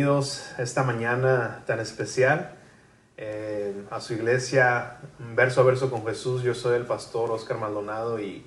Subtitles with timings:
[0.00, 2.54] Bienvenidos esta mañana tan especial
[3.18, 4.96] eh, a su iglesia
[5.36, 6.42] verso a verso con Jesús.
[6.42, 8.46] Yo soy el pastor Oscar Maldonado y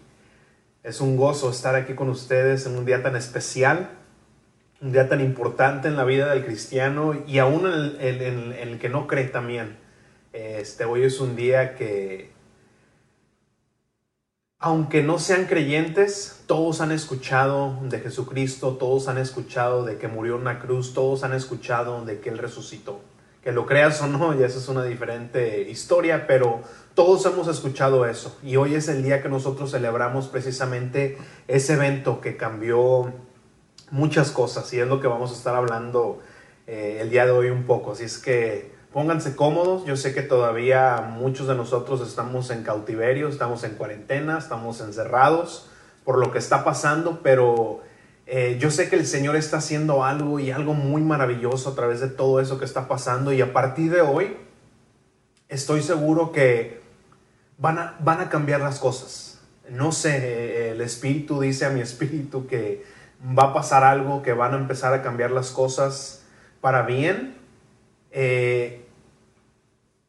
[0.81, 3.91] es un gozo estar aquí con ustedes en un día tan especial,
[4.81, 8.79] un día tan importante en la vida del cristiano y aún en el, en el
[8.79, 9.77] que no cree también.
[10.33, 12.32] Este, hoy es un día que,
[14.65, 20.35] aunque no sean creyentes, todos han escuchado de Jesucristo, todos han escuchado de que murió
[20.35, 23.01] en una cruz, todos han escuchado de que Él resucitó.
[23.43, 26.61] Que lo creas o no, ya esa es una diferente historia, pero
[26.95, 28.37] todos hemos escuchado eso.
[28.41, 31.17] Y hoy es el día que nosotros celebramos precisamente
[31.49, 33.11] ese evento que cambió
[33.91, 36.21] muchas cosas y es lo que vamos a estar hablando
[36.67, 37.91] eh, el día de hoy un poco.
[37.91, 39.85] Así es que pónganse cómodos.
[39.85, 45.67] Yo sé que todavía muchos de nosotros estamos en cautiverio, estamos en cuarentena, estamos encerrados
[46.05, 47.81] por lo que está pasando, pero
[48.27, 51.99] eh, yo sé que el Señor está haciendo algo y algo muy maravilloso a través
[52.01, 54.37] de todo eso que está pasando y a partir de hoy
[55.49, 56.81] estoy seguro que
[57.57, 59.41] van a, van a cambiar las cosas.
[59.69, 62.83] No sé, el Espíritu dice a mi Espíritu que
[63.37, 66.23] va a pasar algo, que van a empezar a cambiar las cosas
[66.59, 67.37] para bien.
[68.11, 68.82] Eh,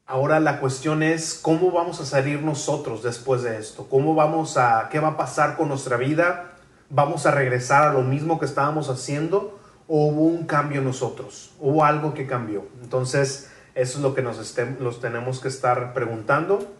[0.06, 4.90] Ahora la cuestión es cómo vamos a salir nosotros después de esto, cómo vamos a,
[4.90, 6.52] qué va a pasar con nuestra vida,
[6.90, 11.52] vamos a regresar a lo mismo que estábamos haciendo o hubo un cambio en nosotros,
[11.58, 12.66] hubo algo que cambió.
[12.82, 16.70] Entonces eso es lo que nos, los tenemos que estar preguntando.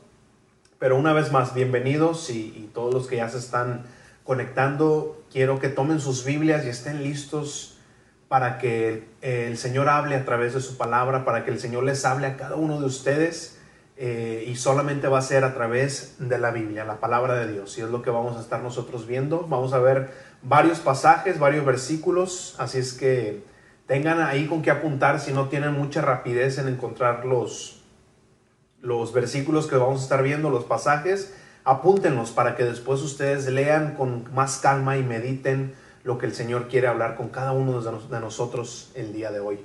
[0.79, 3.87] Pero una vez más, bienvenidos y, y todos los que ya se están
[4.25, 7.74] conectando, quiero que tomen sus Biblias y estén listos
[8.29, 12.05] para que el Señor hable a través de su palabra, para que el Señor les
[12.05, 13.59] hable a cada uno de ustedes
[13.97, 17.79] eh, y solamente va a ser a través de la Biblia, la palabra de Dios.
[17.79, 19.47] Y es lo que vamos a estar nosotros viendo.
[19.47, 20.11] Vamos a ver
[20.43, 23.45] varios pasajes, varios versículos, así es que
[23.87, 27.83] tengan ahí con qué apuntar si no tienen mucha rapidez en encontrar los,
[28.81, 31.35] los versículos que vamos a estar viendo, los pasajes,
[31.65, 36.69] apúntenlos para que después ustedes lean con más calma y mediten lo que el Señor
[36.69, 39.59] quiere hablar con cada uno de nosotros el día de hoy.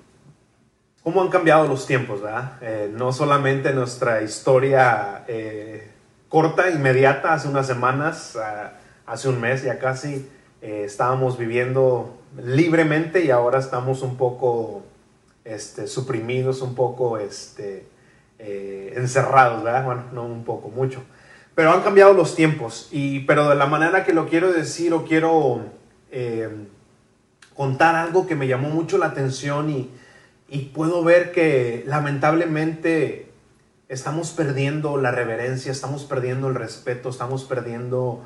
[1.03, 2.21] ¿Cómo han cambiado los tiempos?
[2.21, 2.53] ¿verdad?
[2.61, 5.89] Eh, no solamente nuestra historia eh,
[6.29, 8.73] corta, inmediata, hace unas semanas, ah,
[9.05, 10.29] hace un mes ya casi,
[10.61, 14.83] eh, estábamos viviendo libremente y ahora estamos un poco
[15.43, 17.87] este, suprimidos, un poco este,
[18.37, 19.83] encerrados, ¿verdad?
[19.83, 21.01] Bueno, no un poco, mucho.
[21.55, 25.03] Pero han cambiado los tiempos, y, pero de la manera que lo quiero decir o
[25.03, 25.78] quiero
[26.11, 26.67] eh,
[27.55, 29.91] contar algo que me llamó mucho la atención y,
[30.73, 33.31] puedo ver que lamentablemente
[33.87, 38.23] estamos perdiendo la reverencia, estamos perdiendo el respeto, estamos perdiendo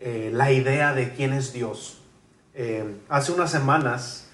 [0.00, 2.02] eh, la idea de quién es Dios.
[2.54, 4.28] Eh, hace unas semanas,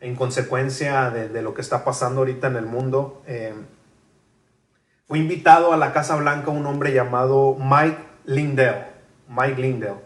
[0.00, 3.22] en consecuencia de, lo que está pasando ahorita en el mundo,
[5.06, 8.86] fui invitado a la Casa Blanca un hombre llamado Mike Lindell.
[9.28, 9.96] Mike Lindell.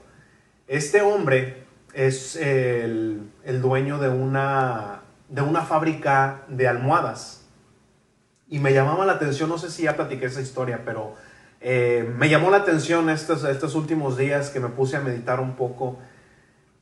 [0.67, 7.47] Este hombre es el, dueño de una, de una fábrica de almohadas.
[8.49, 11.15] Y me llamaba la atención, no sé si ya platiqué esa historia, pero
[11.61, 15.55] eh, me llamó la atención estos, estos últimos días que me puse a meditar un
[15.57, 15.99] poco,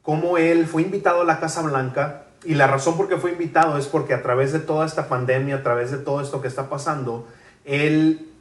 [0.02, 2.22] cómo él fue invitado a la Casa Blanca.
[2.44, 5.56] Y la razón por qué fue invitado es porque a través de toda esta pandemia,
[5.56, 7.26] a través de todo esto que está pasando,
[7.64, 8.35] él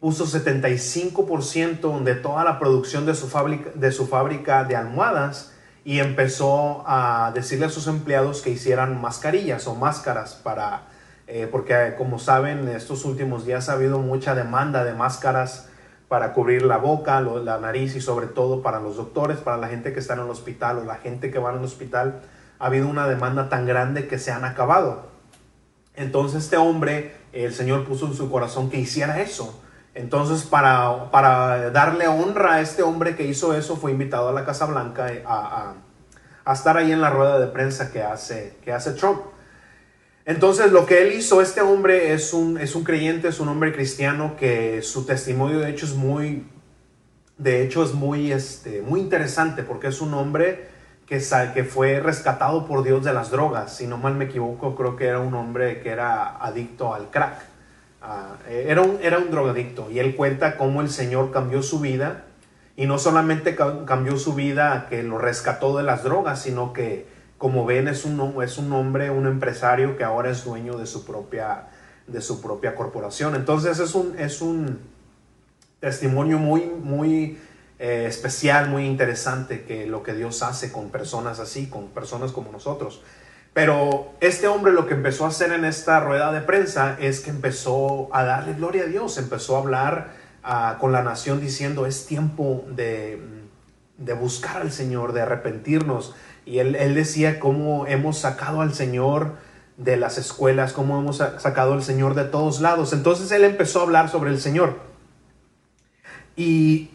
[0.00, 5.52] puso 75% de toda la producción de su, fábrica, de su fábrica de almohadas
[5.84, 10.82] y empezó a decirle a sus empleados que hicieran mascarillas o máscaras para,
[11.26, 15.68] eh, porque como saben, estos últimos días ha habido mucha demanda de máscaras
[16.06, 19.92] para cubrir la boca, la nariz y sobre todo para los doctores, para la gente
[19.92, 22.22] que está en el hospital o la gente que va al hospital,
[22.58, 25.08] ha habido una demanda tan grande que se han acabado.
[25.96, 29.60] Entonces este hombre, el Señor puso en su corazón que hiciera eso
[29.98, 34.44] entonces, para, para, darle honra a este hombre que hizo eso, fue invitado a la
[34.44, 35.74] Casa Blanca eh, a,
[36.44, 39.20] a, estar ahí en la rueda de prensa que hace, que hace Trump.
[40.24, 43.72] Entonces, lo que él hizo, este hombre es un, es un creyente, es un hombre
[43.72, 46.46] cristiano que su testimonio de hecho es muy,
[47.36, 50.68] de hecho es muy, este, muy interesante porque es un hombre
[51.06, 51.20] que,
[51.54, 53.74] que fue rescatado por Dios de las drogas.
[53.76, 57.57] Si no mal me equivoco, creo que era un hombre que era adicto al crack.
[58.00, 62.26] Ah, era, un, era un drogadicto y él cuenta cómo el Señor cambió su vida
[62.76, 67.08] y no solamente cambió su vida que lo rescató de las drogas, sino que
[67.38, 71.04] como ven es un, es un hombre, un empresario que ahora es dueño de su
[71.04, 71.68] propia,
[72.06, 73.34] de su propia corporación.
[73.34, 74.78] Entonces es un, es un
[75.80, 77.38] testimonio muy, muy
[77.80, 82.52] eh, especial, muy interesante que lo que Dios hace con personas así, con personas como
[82.52, 83.02] nosotros.
[83.58, 87.30] Pero este hombre lo que empezó a hacer en esta rueda de prensa es que
[87.30, 90.12] empezó a darle gloria a Dios, empezó a hablar
[90.44, 93.20] ah, con la nación diciendo es tiempo de,
[93.96, 96.14] de, buscar al Señor, de arrepentirnos.
[96.46, 99.32] Y él, él decía cómo hemos sacado al Señor
[99.76, 102.92] de las escuelas, cómo hemos sacado al Señor de todos lados.
[102.92, 104.78] Entonces él empezó a hablar sobre el Señor.
[106.36, 106.92] Y,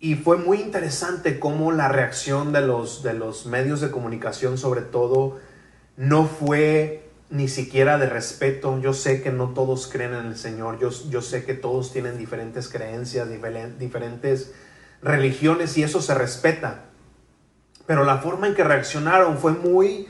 [0.00, 4.80] y fue muy interesante cómo la reacción de los, de los medios de comunicación, sobre
[4.80, 5.38] todo,
[5.96, 8.78] no fue ni siquiera de respeto.
[8.80, 12.18] Yo sé que no todos creen en el Señor, yo, yo sé que todos tienen
[12.18, 13.28] diferentes creencias,
[13.78, 14.52] diferentes
[15.02, 16.84] religiones y eso se respeta.
[17.86, 20.08] Pero la forma en que reaccionaron fue muy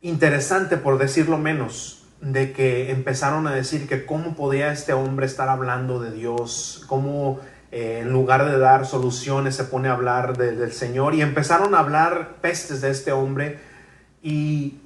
[0.00, 5.48] interesante, por decirlo menos, de que empezaron a decir que cómo podía este hombre estar
[5.48, 7.40] hablando de Dios, cómo
[7.70, 11.80] eh, en lugar de dar soluciones se pone a hablar del Señor y empezaron a
[11.80, 13.58] hablar pestes de este hombre
[14.26, 14.80] y,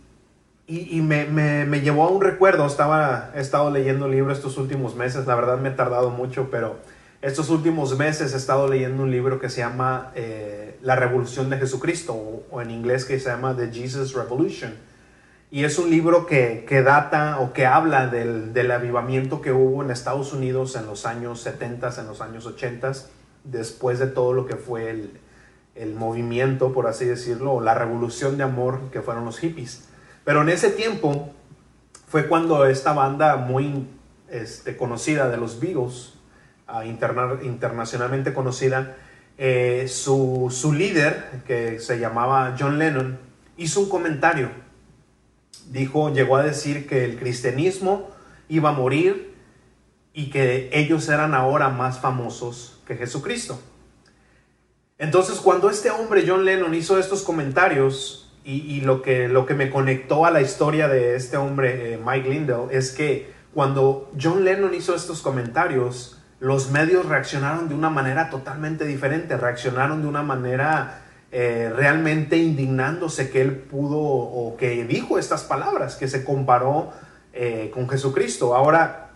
[0.67, 2.67] y, me, me, llevó a un recuerdo.
[2.67, 6.77] Estaba, he estado leyendo libros estos últimos meses, la verdad me he tardado mucho, pero
[7.23, 11.57] estos últimos meses he estado leyendo un libro que se llama eh, La Revolución de
[11.57, 14.75] Jesucristo, o, en inglés que se llama The Jesus Revolution.
[15.51, 19.83] Y es un libro que, que data o que habla del, del, avivamiento que hubo
[19.83, 22.93] en Estados Unidos en los años 70, en los años 80,
[23.45, 25.19] después de todo lo que fue el,
[25.75, 29.89] el movimiento, por así decirlo, la revolución de amor que fueron los hippies.
[30.25, 31.31] Pero en ese tiempo
[32.09, 33.87] fue cuando esta banda muy
[34.29, 36.15] este, conocida de los Beatles,
[36.69, 38.97] uh, internacionalmente conocida,
[39.39, 43.19] eh, su, su líder, que se llamaba John Lennon,
[43.57, 44.51] hizo un comentario.
[45.71, 48.11] Dijo, llegó a decir que el cristianismo
[48.49, 49.35] iba a morir
[50.13, 53.61] y que ellos eran ahora más famosos que Jesucristo.
[55.01, 59.71] Entonces, cuando este hombre, John Lennon, hizo estos comentarios, y, lo, que, lo que me
[59.71, 64.75] conectó a la historia de este hombre, eh, Mike Lindell, es que cuando John Lennon
[64.75, 71.03] hizo estos comentarios, los medios reaccionaron de una manera totalmente diferente, reaccionaron de una manera
[71.33, 76.93] eh, realmente indignándose que él pudo o que dijo estas palabras, que se comparó
[77.33, 78.55] eh, con Jesucristo.
[78.55, 79.11] Ahora,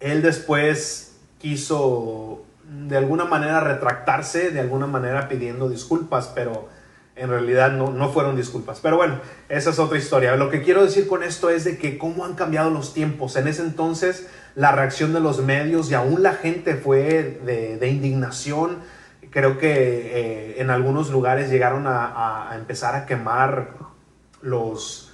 [0.00, 6.68] él después quiso de alguna manera retractarse, de alguna manera pidiendo disculpas, pero
[7.16, 8.80] en realidad no, no, fueron disculpas.
[8.80, 10.36] Pero bueno, esa es otra historia.
[10.36, 13.36] Lo que quiero decir con esto es de que cómo han cambiado los tiempos.
[13.36, 18.78] En ese entonces la reacción de los medios y aún la gente fue de, indignación.
[19.30, 23.74] Creo que eh, en algunos lugares llegaron a, a empezar a quemar
[24.42, 25.07] los,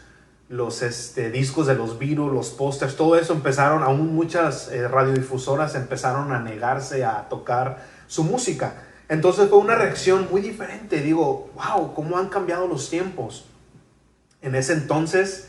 [0.49, 5.75] los este, discos de los virus, los pósters, todo eso empezaron, aún muchas eh, radiodifusoras
[5.75, 8.75] empezaron a negarse a tocar su música.
[9.09, 11.01] Entonces fue una reacción muy diferente.
[11.01, 13.47] Digo, wow, cómo han cambiado los tiempos.
[14.43, 15.49] En ese entonces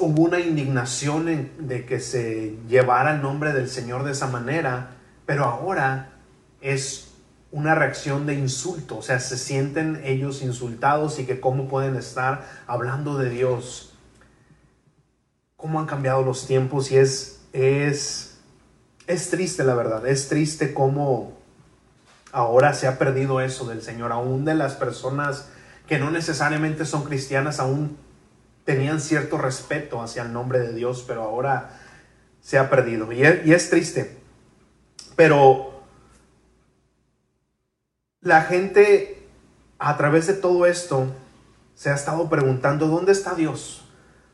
[0.00, 4.90] hubo una indignación de que se llevara el nombre del Señor de esa manera,
[5.26, 6.12] pero ahora
[6.60, 7.15] es
[7.52, 12.46] una reacción de insulto, o sea, se sienten ellos insultados y que cómo pueden estar
[12.66, 13.94] hablando de Dios.
[15.56, 18.38] Cómo han cambiado los tiempos y es, es,
[19.06, 21.36] es triste la verdad, es triste cómo
[22.32, 25.48] ahora se ha perdido eso del Señor, aún de las personas
[25.86, 27.96] que no necesariamente son cristianas, aún
[28.64, 31.80] tenían cierto respeto hacia el nombre de Dios, pero ahora
[32.42, 34.18] se ha perdido y es, y es triste.
[35.14, 35.75] Pero
[38.26, 39.22] la gente
[39.78, 41.06] a través de todo esto
[41.76, 43.84] se ha estado preguntando, ¿dónde está Dios?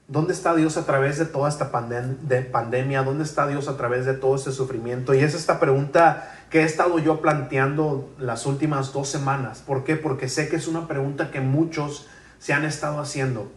[0.08, 3.02] ¿Dónde está Dios a través de toda esta pandemia?
[3.02, 5.12] ¿Dónde está Dios a través de todo este sufrimiento?
[5.12, 9.60] Y es esta pregunta que he estado yo planteando las últimas dos semanas.
[9.60, 9.96] ¿Por qué?
[9.96, 12.08] Porque sé que es una pregunta que muchos
[12.38, 13.52] se han estado haciendo.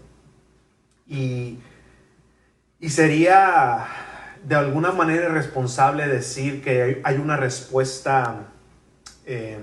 [1.08, 1.60] Y,
[2.90, 3.88] sería
[4.44, 8.48] de alguna manera irresponsable decir que hay una respuesta
[9.26, 9.58] eh,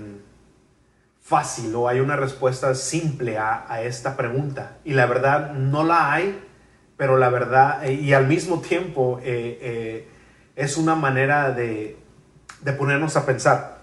[1.33, 4.77] fácil o hay una respuesta simple a, esta pregunta.
[4.83, 6.39] Y la verdad no la hay,
[6.95, 10.07] pero la verdad, eh, y al mismo tiempo eh, eh,
[10.55, 11.97] es una manera de,
[12.77, 13.79] ponernos a pensar.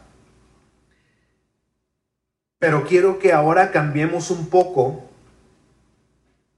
[2.61, 5.11] Pero quiero que ahora cambiemos un poco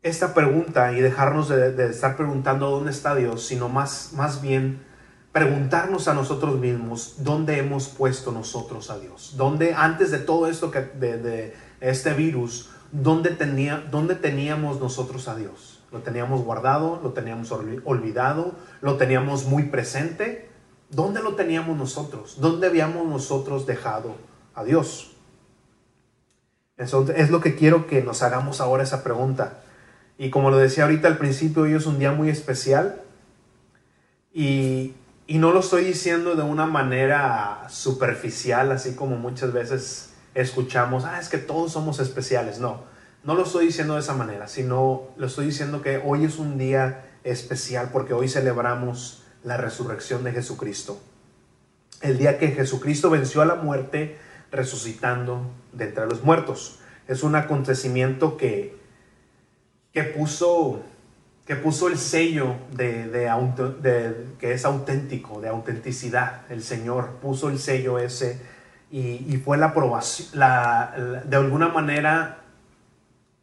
[0.03, 4.85] esta pregunta y dejarnos de, de, estar preguntando dónde está Dios, sino más, más bien
[5.33, 9.35] preguntarnos a nosotros mismos dónde hemos puesto nosotros a Dios.
[9.37, 15.35] Dónde, antes de todo esto que, de, este virus, ¿dónde, tenía, ¿dónde teníamos nosotros a
[15.35, 15.83] Dios?
[15.91, 17.01] ¿Lo teníamos guardado?
[17.03, 18.53] ¿Lo teníamos olvidado?
[18.83, 20.51] ¿Lo teníamos muy presente?
[20.91, 22.37] ¿Dónde lo teníamos nosotros?
[22.39, 24.15] ¿Dónde habíamos nosotros dejado
[24.55, 25.13] a Dios?
[26.77, 29.61] Eso es lo que quiero que nos hagamos ahora esa pregunta.
[30.19, 33.01] Y como lo decía ahorita al principio, hoy es un día muy especial.
[34.33, 34.95] Y,
[35.33, 41.19] y no lo estoy diciendo de una manera superficial, así como muchas veces escuchamos, ah,
[41.19, 42.59] es que todos somos especiales.
[42.59, 42.83] No,
[43.25, 46.59] no lo estoy diciendo de esa manera, sino lo estoy diciendo que hoy es un
[46.59, 51.01] día especial porque hoy celebramos la resurrección de Jesucristo.
[52.03, 54.19] El día que Jesucristo venció a la muerte
[54.51, 56.81] resucitando de entre los muertos.
[57.09, 58.79] Es un acontecimiento que,
[59.95, 60.83] que, puso,
[61.47, 66.43] que puso el sello de, de, que es auténtico, de autenticidad.
[66.49, 68.41] El Señor puso el sello ese
[68.91, 72.39] y, fue la aprobación, la, de alguna manera,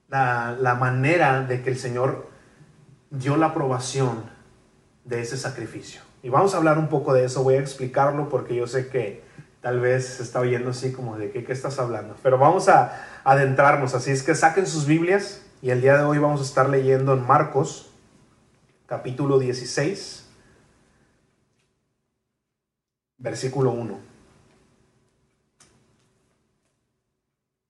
[0.07, 2.29] la, la manera de que el Señor
[3.09, 4.23] dio la aprobación
[5.03, 6.01] de ese sacrificio.
[6.21, 9.23] Y vamos a hablar un poco de eso, voy a explicarlo porque yo sé que
[9.61, 12.15] tal vez se está oyendo así como de qué, qué estás hablando.
[12.23, 16.19] Pero vamos a adentrarnos, así es que saquen sus Biblias y el día de hoy
[16.19, 17.88] vamos a estar leyendo en Marcos
[18.89, 20.25] capítulo 16,
[23.19, 23.99] versículo 1.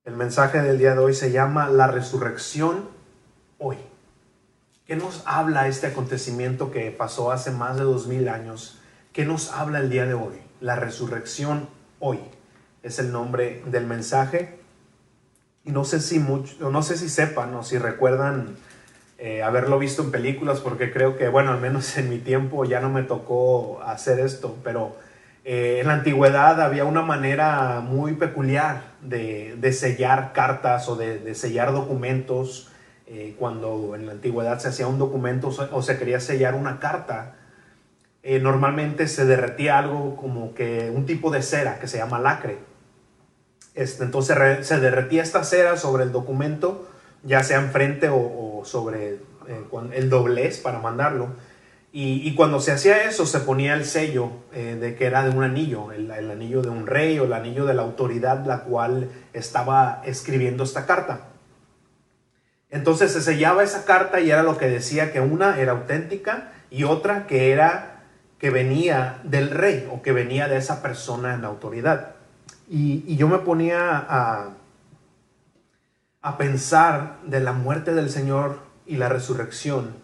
[0.06, 2.88] El mensaje del día de hoy se llama La resurrección
[3.58, 3.76] hoy.
[4.88, 8.80] ¿Qué nos habla este acontecimiento que pasó hace más de dos mil años?
[9.12, 10.40] ¿Qué nos habla el día de hoy?
[10.62, 11.68] La resurrección
[12.00, 12.20] hoy
[12.82, 14.58] es el nombre del mensaje.
[15.66, 18.56] Y no sé si mucho, no sé si sepan o si recuerdan
[19.20, 22.80] eh, haberlo visto en películas, porque creo que, bueno, al menos en mi tiempo ya
[22.80, 24.96] no me tocó hacer esto, pero
[25.46, 31.72] eh, en la antigüedad había una manera muy peculiar de, sellar cartas o de, sellar
[31.72, 32.68] documentos.
[33.12, 37.34] Eh, cuando en la antigüedad se hacía un documento o se quería sellar una carta,
[38.22, 42.60] eh, normalmente se derretía algo como que un tipo de cera que se llama lacre.
[43.74, 46.88] Este, entonces se derretía esta cera sobre el documento,
[47.24, 48.18] ya sea enfrente o,
[48.66, 49.14] sobre
[49.48, 49.64] eh,
[49.94, 51.30] el doblez para mandarlo.
[51.92, 55.44] Y, cuando se hacía eso, se ponía el sello eh, de que era de un
[55.44, 60.04] anillo, el, anillo de un rey o el anillo de la autoridad la cual estaba
[60.06, 61.30] escribiendo esta carta.
[62.70, 66.84] Entonces se sellaba esa carta y era lo que decía que una era auténtica y
[66.84, 68.04] otra que era
[68.38, 72.16] que venía del rey o que venía de esa persona en la autoridad.
[72.70, 74.50] Y, yo me ponía a,
[76.22, 79.96] a, pensar de la muerte del Señor y la resurrección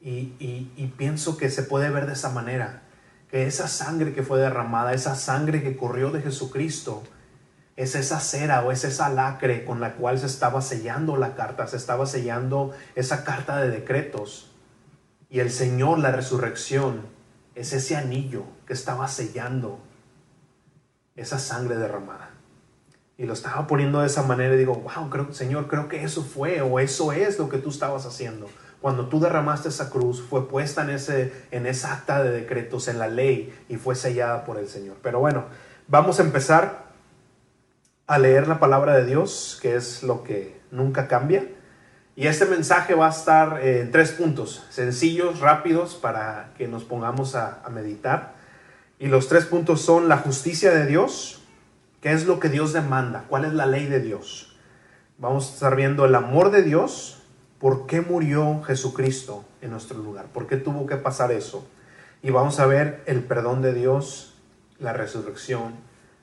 [0.00, 2.82] y, y pienso que se puede ver de esa manera,
[3.30, 7.02] que esa sangre que fue derramada, esa sangre que corrió de Jesucristo,
[7.76, 11.66] es esa cera o es esa lacre con la cual se estaba sellando la carta,
[11.66, 14.50] se estaba sellando esa carta de decretos.
[15.28, 17.02] Y el Señor, la resurrección,
[17.54, 19.78] es ese anillo que estaba sellando
[21.16, 22.30] esa sangre derramada.
[23.18, 26.22] Y lo estaba poniendo de esa manera y digo, wow, creo, Señor, creo que eso
[26.22, 28.48] fue o eso es lo que tú estabas haciendo.
[28.80, 32.98] Cuando tú derramaste esa cruz, fue puesta en, ese, en esa acta de decretos, en
[32.98, 34.96] la ley, y fue sellada por el Señor.
[35.02, 35.44] Pero bueno,
[35.88, 36.86] vamos a empezar
[38.06, 41.44] a leer la palabra de Dios, que es lo que nunca cambia.
[42.14, 47.34] Y este mensaje va a estar en tres puntos, sencillos, rápidos, para que nos pongamos
[47.34, 48.34] a, meditar.
[48.98, 51.42] Y los tres puntos son la justicia de Dios,
[52.00, 54.56] qué es lo que Dios demanda, cuál es la ley de Dios.
[55.18, 57.22] Vamos a estar viendo el amor de Dios,
[57.58, 61.66] por qué murió Jesucristo en nuestro lugar, por qué tuvo que pasar eso.
[62.22, 64.34] Y vamos a ver el perdón de Dios,
[64.78, 65.74] la resurrección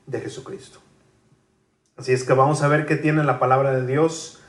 [0.06, 0.80] de Jesucristo.
[1.96, 4.40] Así es que vamos a ver qué tiene la palabra de Dios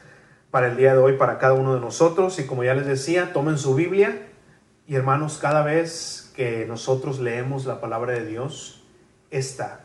[0.51, 2.39] para el día de hoy para cada uno de nosotros.
[2.39, 4.19] Y como ya les decía, tomen su Biblia
[4.87, 8.83] y hermanos, cada vez que nosotros leemos la palabra de Dios,
[9.31, 9.84] esta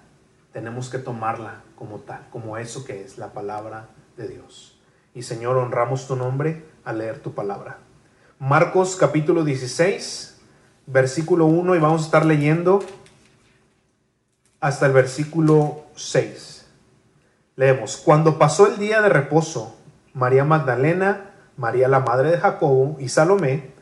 [0.52, 4.78] tenemos que tomarla como tal, como eso que es la palabra de Dios.
[5.14, 7.78] Y Señor, honramos tu nombre al leer tu palabra.
[8.38, 10.40] Marcos capítulo 16,
[10.86, 12.80] versículo 1 y vamos a estar leyendo
[14.60, 16.66] hasta el versículo 6.
[17.56, 19.76] Leemos, cuando pasó el día de reposo,
[20.14, 23.72] María Magdalena, María la madre de Jacobo y Salomé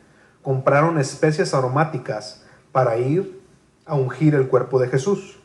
[0.41, 3.41] compraron especias aromáticas para ir
[3.85, 5.38] a ungir el cuerpo de Jesús.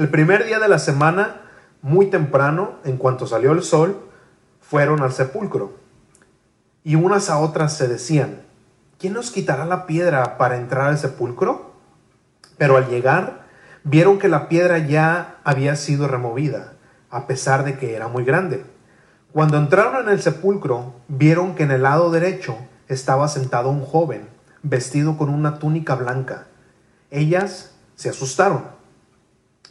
[0.00, 1.42] El primer día de la semana,
[1.82, 4.00] muy temprano, en cuanto salió el sol,
[4.58, 5.74] fueron al sepulcro.
[6.82, 8.40] Y unas a otras se decían,
[8.98, 11.74] ¿quién nos quitará la piedra para entrar al sepulcro?
[12.56, 13.42] Pero al llegar,
[13.84, 16.72] vieron que la piedra ya había sido removida,
[17.10, 18.64] a pesar de que era muy grande.
[19.34, 22.56] Cuando entraron en el sepulcro, vieron que en el lado derecho
[22.88, 24.30] estaba sentado un joven,
[24.62, 26.46] vestido con una túnica blanca.
[27.10, 28.79] Ellas se asustaron.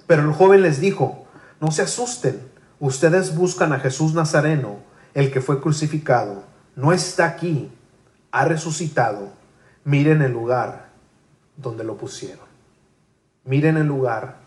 [0.10, 1.28] Pero el joven les dijo,
[1.62, 2.42] no se asusten,
[2.80, 4.78] ustedes buscan a Jesús Nazareno,
[5.14, 6.46] el que fue crucificado.
[6.76, 7.72] no está aquí,
[8.32, 9.30] ha resucitado.
[9.84, 10.90] Miren el lugar
[11.58, 12.48] donde lo pusieron.
[13.46, 14.38] Miren el lugar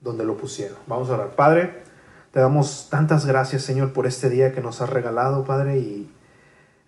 [0.00, 0.78] donde lo pusieron.
[0.88, 1.36] Vamos a orar.
[1.36, 1.84] Padre,
[2.32, 6.10] te damos tantas gracias, Señor, por este día que nos has regalado, Padre, y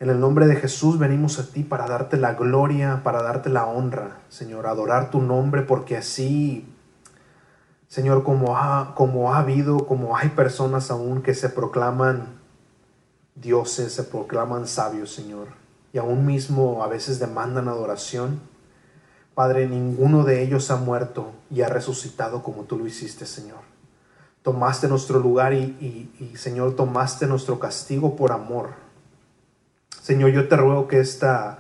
[0.01, 3.65] en el nombre de Jesús venimos a ti para darte la gloria, para darte la
[3.65, 6.73] honra, Señor, adorar tu nombre, porque así,
[7.89, 12.41] Señor, como ha, como ha habido, como hay personas aún que se proclaman
[13.35, 15.49] dioses, se proclaman sabios, Señor,
[15.93, 18.41] y aún mismo a veces demandan adoración.
[19.35, 23.61] Padre, ninguno de ellos ha muerto y ha resucitado como tú lo hiciste, Señor.
[24.43, 28.87] Tomaste nuestro lugar y, y Señor, tomaste nuestro castigo por amor
[30.07, 31.59] Señor, yo te ruego que esta,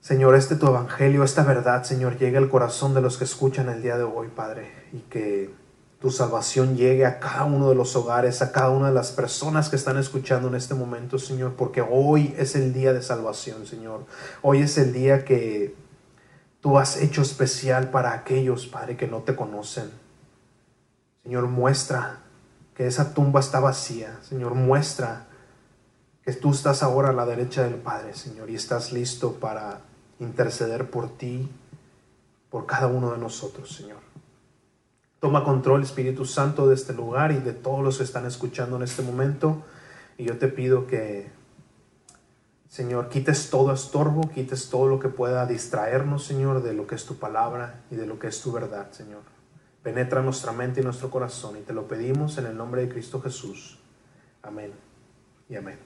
[0.00, 3.82] Señor, este tu evangelio, esta verdad, Señor, llegue al corazón de los que escuchan el
[3.82, 5.54] día de hoy, Padre, y que
[6.00, 9.68] tu salvación llegue a cada uno de los hogares, a cada una de las personas
[9.68, 14.06] que están escuchando en este momento, Señor, porque hoy es el día de salvación, Señor.
[14.42, 15.74] Hoy es el día que
[16.60, 19.90] tú has hecho especial para aquellos, Padre, que no te conocen.
[21.24, 22.20] Señor, muestra
[22.76, 24.20] que esa tumba está vacía.
[24.22, 25.26] Señor, muestra
[26.24, 29.80] que tú estás ahora a la derecha del Padre, Señor, y estás listo para
[30.20, 31.50] interceder por ti,
[32.50, 34.07] por cada uno de nosotros, Señor.
[35.20, 38.82] Toma control, Espíritu Santo, de este lugar y de todos los que están escuchando en
[38.82, 39.64] este momento.
[40.16, 41.30] Y yo te pido que,
[42.68, 47.04] Señor, quites todo estorbo, quites todo lo que pueda distraernos, Señor, de lo que es
[47.04, 49.22] tu palabra y de lo que es tu verdad, Señor.
[49.82, 53.20] Penetra nuestra mente y nuestro corazón y te lo pedimos en el nombre de Cristo
[53.20, 53.78] Jesús.
[54.42, 54.72] Amén
[55.48, 55.78] y amén.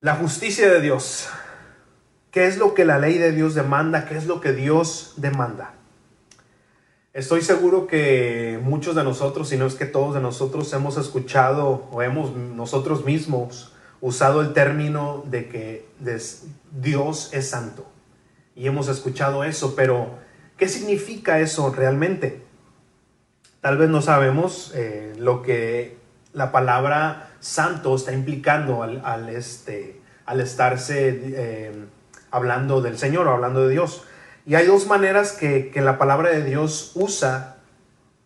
[0.00, 1.28] La justicia de Dios.
[2.30, 4.06] ¿Qué es lo que la ley de Dios demanda?
[4.06, 5.74] ¿Qué es lo que Dios demanda?
[7.18, 11.88] Estoy seguro que muchos de nosotros, si no es que todos de nosotros, hemos escuchado
[11.90, 15.88] o hemos nosotros mismos usado el término de que
[16.70, 17.84] Dios es santo.
[18.54, 20.10] Y hemos escuchado eso, pero
[20.56, 22.40] ¿qué significa eso realmente?
[23.62, 25.96] Tal vez no sabemos eh, lo que
[26.32, 31.72] la palabra santo está implicando al, este, al estarse eh,
[32.30, 34.04] hablando del Señor o hablando de Dios.
[34.48, 37.56] Y hay dos maneras que, la palabra de Dios usa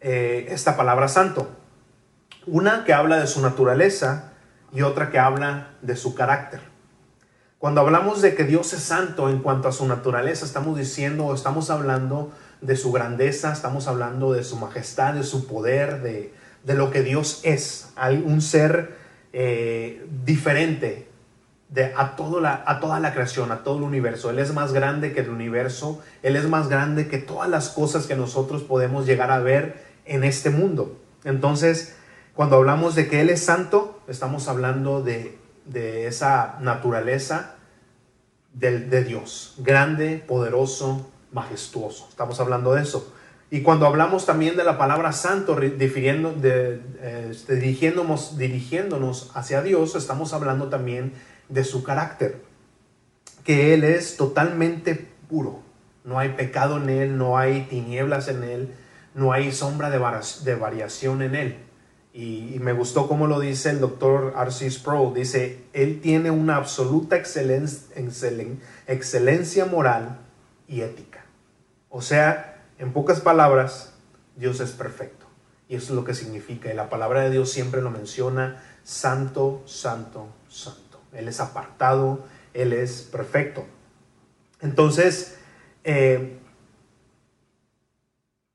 [0.00, 1.50] eh, esta palabra santo.
[2.46, 4.30] Una que habla de su naturaleza
[4.72, 6.60] y otra que habla de su carácter.
[7.58, 11.34] Cuando hablamos de que Dios es santo en cuanto a su naturaleza, estamos diciendo o
[11.34, 12.30] estamos hablando
[12.60, 16.32] de su grandeza, estamos hablando de su majestad, de su poder, de,
[16.62, 17.88] de lo que Dios es.
[18.24, 18.96] Un ser
[19.32, 21.08] eh, diferente
[21.72, 24.28] de, a, la, a toda la creación, a todo el universo.
[24.30, 28.06] Él es más grande que el universo, Él es más grande que todas las cosas
[28.06, 31.00] que nosotros podemos llegar a ver en este mundo.
[31.24, 31.96] Entonces,
[32.34, 35.38] cuando hablamos de que Él es santo, estamos hablando de,
[36.06, 37.54] esa naturaleza
[38.52, 42.06] de, de Dios, grande, poderoso, majestuoso.
[42.10, 43.14] Estamos hablando de eso.
[43.50, 46.80] Y cuando hablamos también de la palabra santo, de,
[47.30, 51.12] este, dirigiéndonos, dirigiéndonos hacia Dios, estamos hablando también
[51.52, 52.42] de su carácter,
[53.44, 54.94] que Él es totalmente
[55.28, 55.60] puro.
[56.04, 58.74] No hay pecado en Él, no hay tinieblas en Él,
[59.14, 59.98] no hay sombra de,
[60.56, 61.58] variación en Él.
[62.14, 64.70] Y, me gustó como lo dice el doctor R.C.
[64.70, 65.14] Sproul.
[65.14, 67.94] Dice, Él tiene una absoluta excelencia,
[68.86, 70.18] excelencia moral
[70.66, 71.24] y ética.
[71.90, 73.92] O sea, en pocas palabras,
[74.36, 75.26] Dios es perfecto.
[75.68, 76.72] Y eso es lo que significa.
[76.72, 80.81] Y la palabra de Dios siempre lo menciona, santo, santo, santo.
[81.12, 83.64] Él es apartado, Él es perfecto.
[84.60, 85.38] Entonces,
[85.84, 86.38] eh,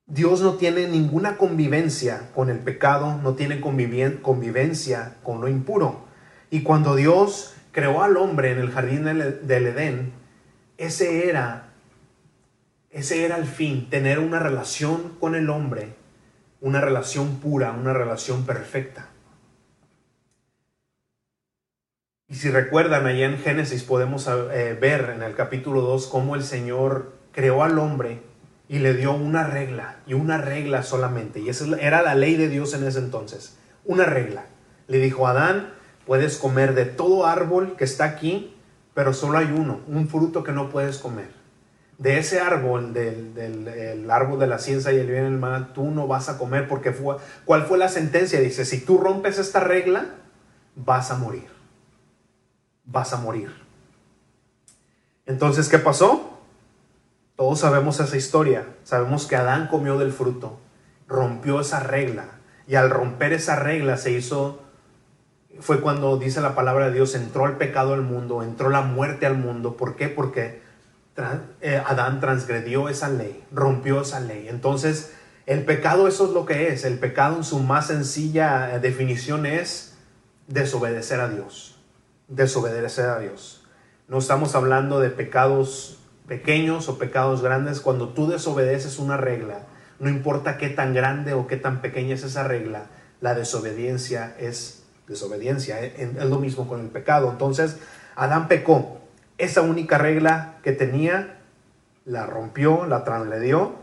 [0.05, 6.05] Dios no tiene ninguna convivencia con el pecado, no tiene convivencia con lo impuro.
[6.49, 10.13] Y cuando Dios creó al hombre en el jardín del Edén,
[10.77, 11.67] ese era
[12.97, 15.93] ese era el fin, tener una relación con el hombre,
[16.61, 19.09] una relación pura, una relación perfecta.
[22.29, 26.43] Y si recuerdan, allá en Génesis podemos eh, ver en el capítulo 2 cómo el
[26.43, 28.21] Señor creó al hombre
[28.67, 31.39] y le dio una regla, y una regla solamente.
[31.39, 34.45] Y esa era la ley de Dios en ese entonces, una regla.
[34.87, 35.73] Le dijo, Adán,
[36.05, 38.55] puedes comer de todo árbol que está aquí,
[38.93, 41.37] pero solo hay uno, un fruto que no puedes comer
[41.97, 45.89] de ese árbol, del, árbol de la ciencia y el bien y el mal, tú
[45.89, 48.39] no vas a comer porque fue, ¿cuál fue la sentencia?
[48.39, 50.05] Dice, si tú rompes esta regla,
[50.75, 51.56] vas a morir.
[52.87, 53.53] Vas a morir.
[55.25, 56.39] Entonces, ¿qué pasó?
[57.35, 58.65] Todos sabemos esa historia.
[58.83, 60.57] Sabemos que Adán comió del fruto,
[61.07, 64.67] rompió esa regla y al romper esa regla se hizo
[65.59, 69.25] fue cuando dice la palabra de Dios, entró el pecado al mundo, entró la muerte
[69.25, 69.75] al mundo.
[69.75, 70.07] ¿Por qué?
[70.07, 70.61] Porque
[71.61, 74.47] eh, Adán transgredió esa ley, rompió esa ley.
[74.49, 75.13] Entonces,
[75.45, 76.83] el pecado eso es lo que es.
[76.83, 79.97] El pecado en su más sencilla eh, definición es
[80.47, 81.76] desobedecer a Dios.
[82.27, 83.65] Desobedecer a Dios.
[84.07, 87.79] No estamos hablando de pecados pequeños o pecados grandes.
[87.79, 89.59] Cuando tú desobedeces una regla,
[89.99, 92.87] no importa qué tan grande o qué tan pequeña es esa regla,
[93.21, 95.79] la desobediencia es desobediencia.
[95.79, 97.31] Es lo mismo con el pecado.
[97.31, 97.79] Entonces,
[98.15, 98.99] Adán pecó.
[99.37, 101.39] Esa única regla que tenía,
[102.05, 103.75] la rompió, la transgredió.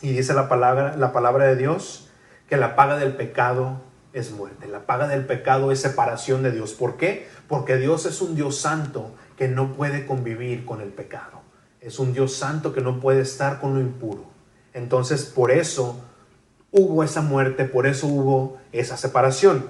[0.00, 2.08] Y dice la palabra, la palabra de Dios
[2.48, 3.80] que la paga del pecado
[4.12, 4.68] es muerte.
[4.68, 6.72] La paga del pecado es separación de Dios.
[6.74, 7.28] ¿Por qué?
[7.48, 11.42] Porque Dios es un Dios santo que no puede convivir con el pecado.
[11.80, 14.24] Es un Dios santo que no puede estar con lo impuro.
[14.74, 16.00] Entonces, por eso
[16.70, 19.66] hubo esa muerte, por eso hubo esa separación.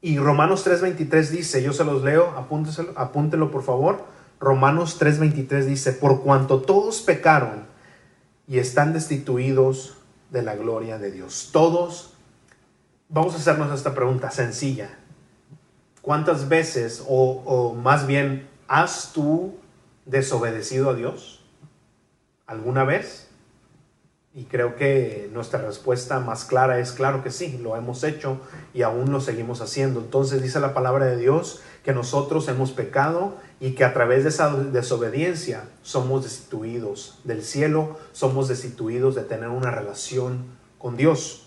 [0.00, 4.04] Y Romanos 3:23 dice, yo se los leo, apúntelo, apúntelo por favor.
[4.40, 7.66] Romanos 3:23 dice, por cuanto todos pecaron
[8.48, 9.98] y están destituidos
[10.30, 11.50] de la gloria de Dios.
[11.52, 12.11] Todos,
[13.12, 14.88] vamos a hacernos esta pregunta sencilla.
[16.00, 19.54] ¿Cuántas veces, o, más bien, has tú
[20.06, 21.44] desobedecido a Dios?
[22.46, 23.28] ¿Alguna vez?
[24.34, 28.40] Y creo que nuestra respuesta más clara es claro que sí, lo hemos hecho
[28.72, 30.00] y aún lo seguimos haciendo.
[30.00, 34.30] Entonces dice la palabra de Dios que nosotros hemos pecado y que a través de
[34.30, 40.46] esa desobediencia somos destituidos del cielo, somos destituidos de tener una relación
[40.78, 41.41] con Dios.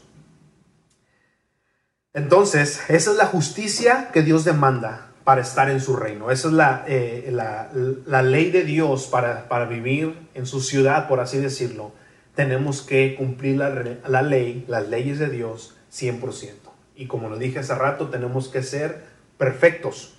[2.16, 6.32] Entonces, esa es la justicia que Dios demanda para estar en su reino.
[6.32, 11.20] Esa es la, eh, la, ley de Dios para, para vivir en su ciudad, por
[11.20, 11.92] así decirlo
[12.36, 16.52] tenemos que cumplir la, ley, las leyes de Dios 100%.
[16.96, 19.04] Y como lo dije hace rato, tenemos que ser
[19.38, 20.18] perfectos.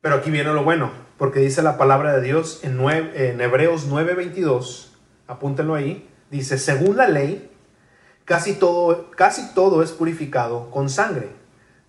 [0.00, 4.92] Pero aquí viene lo bueno, porque dice la palabra de Dios en, en Hebreos 9:22,
[5.26, 7.50] apúntenlo ahí, dice, según la ley,
[8.30, 11.30] casi todo, casi todo es purificado con sangre,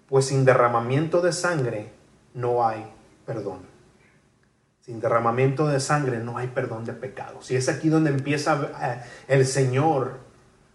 [0.09, 1.93] pues sin derramamiento de sangre
[2.33, 2.83] no hay
[3.27, 3.59] perdón.
[4.79, 7.51] Sin derramamiento de sangre no hay perdón de pecados.
[7.51, 10.17] Y es aquí donde empieza eh, el Señor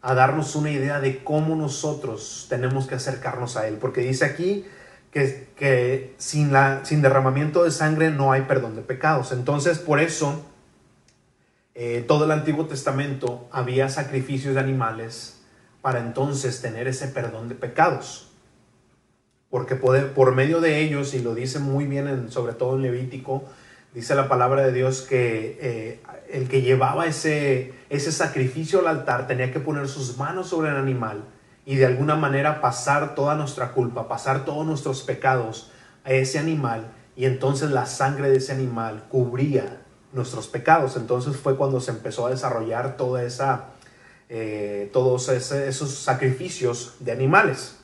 [0.03, 3.79] a darnos una idea de cómo nosotros tenemos que acercarnos a Él.
[3.81, 4.65] Porque dice aquí
[5.11, 9.33] que, que sin, la, sin derramamiento de sangre no hay perdón de pecados.
[9.33, 10.47] Entonces, por eso,
[11.75, 15.36] eh, todo el Antiguo Testamento había sacrificios de animales
[15.87, 18.27] para entonces tener ese perdón de pecados.
[19.51, 23.45] Porque por, medio de ellos, y lo dice muy bien, en, sobre todo en Levítico,
[23.95, 29.29] Dice la palabra de Dios que eh, el que llevaba ese, ese sacrificio al altar
[29.29, 31.23] tenía que poner sus manos sobre el animal
[31.65, 35.71] y de alguna manera pasar toda nuestra culpa, pasar todos nuestros pecados
[36.05, 39.81] a ese animal y entonces la sangre de ese animal cubría
[40.13, 40.97] nuestros pecados.
[40.97, 43.67] Entonces fue cuando se empezó a desarrollar toda esa,
[44.29, 47.77] eh, todos esos sacrificios de animales.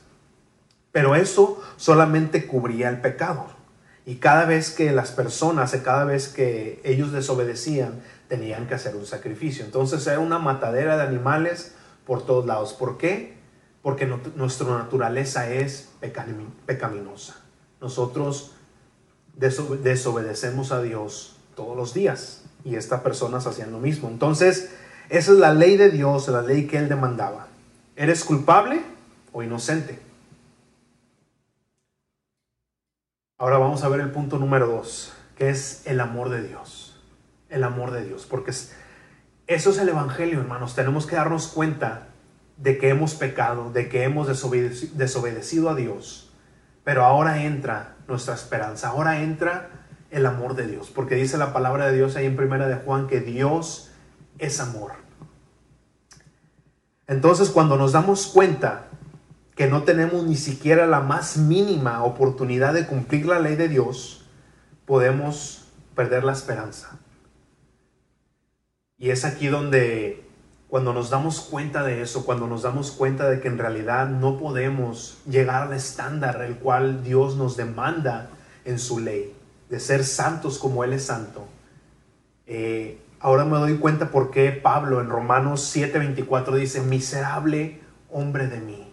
[0.91, 3.47] Pero eso solamente cubría el pecado.
[4.05, 9.05] Y cada vez que las personas, cada vez que ellos desobedecían, tenían que hacer un
[9.05, 9.63] sacrificio.
[9.63, 11.73] Entonces era una matadera de animales
[12.05, 12.73] por todos lados.
[12.73, 13.37] ¿Por qué?
[13.81, 15.89] Porque nuestra naturaleza es
[16.65, 17.41] pecaminosa.
[17.81, 18.51] Nosotros
[19.35, 24.09] desobedecemos a Dios todos los días y estas personas hacían lo mismo.
[24.09, 24.71] Entonces,
[25.13, 27.45] esa es la ley de Dios, la ley que Él demandaba.
[27.95, 28.81] ¿Eres culpable
[29.31, 29.99] o inocente?
[33.37, 36.99] Ahora vamos a ver el punto número dos, que es el amor de Dios.
[37.51, 40.73] El amor de Dios, porque eso es el Evangelio, hermanos.
[40.73, 42.07] Tenemos que darnos cuenta
[42.57, 46.33] de que hemos pecado, de que hemos desobedecido a Dios.
[46.83, 49.69] Pero ahora entra nuestra esperanza, ahora entra
[50.09, 53.05] el amor de Dios, porque dice la palabra de Dios ahí en primera de Juan
[53.05, 53.91] que Dios
[54.39, 55.02] es amor.
[57.07, 58.85] Entonces, cuando nos damos cuenta
[59.55, 64.25] que no tenemos ni siquiera la más mínima oportunidad de cumplir la ley de Dios,
[64.85, 66.99] podemos perder la esperanza.
[68.97, 70.23] Y es aquí donde
[70.73, 74.39] cuando nos damos cuenta de eso, cuando nos damos cuenta de que en realidad no
[74.39, 78.29] podemos llegar al estándar el cual Dios nos demanda
[78.65, 79.35] en su ley,
[79.69, 81.45] de ser santos como Él es santo,
[82.47, 87.79] eh, ahora me doy cuenta por qué Pablo en Romanos 7:24 dice, miserable
[88.11, 88.91] hombre de mí.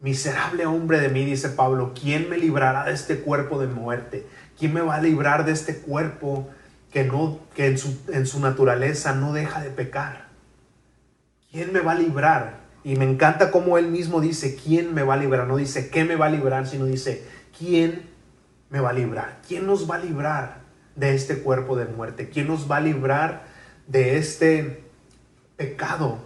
[0.00, 4.26] Miserable hombre de mí, dice Pablo, ¿quién me librará de este cuerpo de muerte?
[4.58, 6.48] ¿Quién me va a librar de este cuerpo
[6.90, 10.26] que, no, que en, su, en su naturaleza no deja de pecar?
[11.50, 12.58] ¿Quién me va a librar?
[12.82, 15.46] Y me encanta cómo él mismo dice, ¿quién me va a librar?
[15.46, 16.66] No dice, ¿qué me va a librar?
[16.66, 17.24] Sino dice,
[17.56, 18.10] ¿quién
[18.70, 19.38] me va a librar?
[19.46, 20.65] ¿Quién nos va a librar
[20.96, 22.28] de este cuerpo de muerte?
[22.28, 23.44] ¿Quién nos va a librar
[23.86, 24.82] de este
[25.56, 26.18] pecado?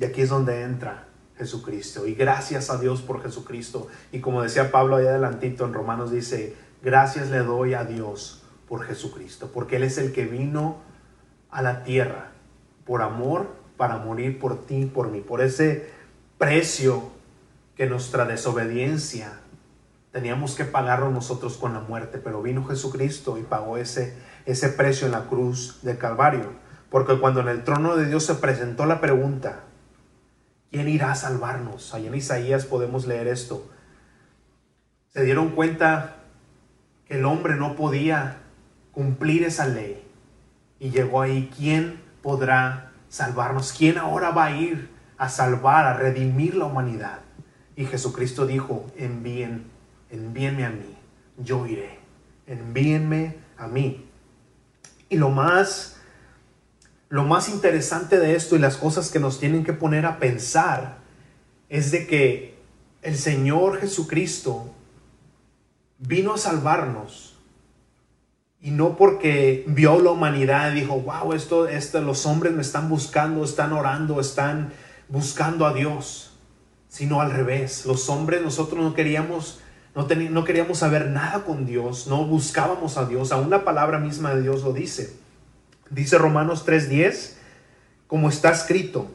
[0.00, 2.06] Y aquí es donde entra Jesucristo.
[2.06, 3.88] Y gracias a Dios por Jesucristo.
[4.10, 8.84] Y como decía Pablo ahí adelantito en Romanos, dice, gracias le doy a Dios por
[8.84, 10.78] Jesucristo, porque Él es el que vino
[11.50, 12.32] a la tierra
[12.86, 15.90] por amor para morir por ti, por mí, por ese
[16.38, 17.10] precio
[17.76, 19.40] que nuestra desobediencia
[20.12, 25.06] teníamos que pagarlo nosotros con la muerte, pero vino Jesucristo y pagó ese, ese precio
[25.06, 26.52] en la cruz del Calvario.
[26.90, 29.60] Porque cuando en el trono de Dios se presentó la pregunta,
[30.70, 31.94] ¿quién irá a salvarnos?
[31.94, 33.70] Allá en Isaías podemos leer esto.
[35.08, 36.16] Se dieron cuenta
[37.06, 38.42] que el hombre no podía
[38.92, 40.06] cumplir esa ley.
[40.78, 43.72] Y llegó ahí, ¿quién podrá salvarnos?
[43.72, 47.20] ¿Quién ahora va a ir a salvar, a redimir la humanidad?
[47.76, 49.71] Y Jesucristo dijo, envíen
[50.12, 50.94] envíenme a mí,
[51.38, 51.98] yo iré,
[52.46, 54.06] envíenme a mí.
[55.08, 55.96] Y lo más,
[57.08, 60.98] lo más interesante de esto y las cosas que nos tienen que poner a pensar
[61.68, 62.58] es de que
[63.00, 64.72] el Señor Jesucristo
[65.98, 67.36] vino a salvarnos
[68.60, 72.88] y no porque vio la humanidad y dijo, wow, esto, esto, los hombres me están
[72.88, 74.72] buscando, están orando, están
[75.08, 76.36] buscando a Dios,
[76.88, 77.86] sino al revés.
[77.86, 79.61] Los hombres, nosotros no queríamos
[79.94, 84.42] no, queríamos saber nada con Dios, no buscábamos a Dios, aún la palabra misma de
[84.42, 85.16] Dios lo dice.
[85.90, 87.36] Dice Romanos 3:10,
[88.06, 89.10] como está escrito,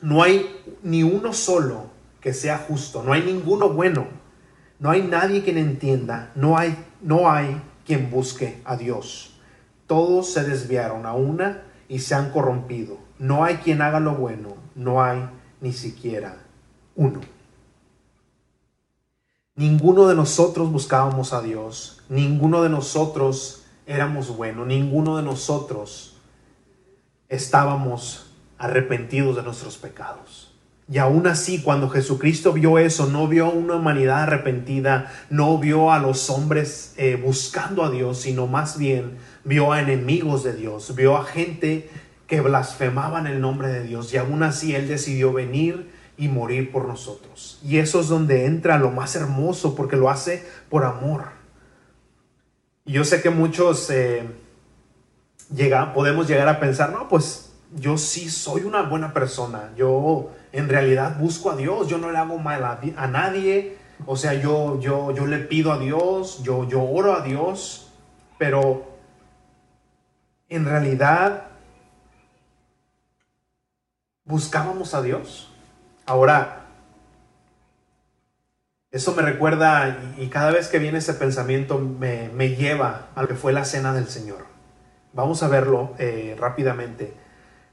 [0.00, 0.48] no hay
[0.82, 4.08] ni uno solo que sea justo, no hay ninguno bueno,
[4.78, 9.38] no hay nadie quien entienda, no hay, no hay quien busque a Dios.
[9.86, 12.98] Todos se desviaron a una y se han corrompido.
[13.18, 15.28] No hay quien haga lo bueno, no hay
[15.60, 16.36] ni siquiera
[16.94, 17.20] uno.
[19.60, 26.16] Ninguno de nosotros buscábamos a Dios, ninguno de nosotros éramos buenos, ninguno de nosotros
[27.28, 30.54] estábamos arrepentidos de nuestros pecados.
[30.90, 35.98] Y aún así, cuando Jesucristo vio eso, no vio una humanidad arrepentida, no vio a
[35.98, 41.18] los hombres eh, buscando a Dios, sino más bien vio a enemigos de Dios, vio
[41.18, 41.90] a gente
[42.26, 44.14] que blasfemaban el nombre de Dios.
[44.14, 47.58] Y aún así Él decidió venir y morir por nosotros.
[47.64, 51.24] Y eso es donde entra lo más hermoso, porque lo hace por amor.
[52.84, 54.28] Y yo sé que muchos eh,
[55.94, 61.18] podemos llegar a pensar, no, pues yo sí soy una buena persona, yo en realidad
[61.18, 65.26] busco a Dios, yo no le hago mal a, nadie, o sea, yo, yo, yo
[65.26, 67.92] le pido a Dios, yo, yo oro a Dios,
[68.36, 68.84] pero
[70.50, 71.46] en realidad
[74.24, 75.49] buscábamos a Dios.
[76.10, 76.66] Ahora,
[78.90, 83.36] eso me recuerda y, cada vez que viene ese pensamiento me, lleva a lo que
[83.36, 84.46] fue la cena del Señor.
[85.12, 87.14] Vamos a verlo eh, rápidamente.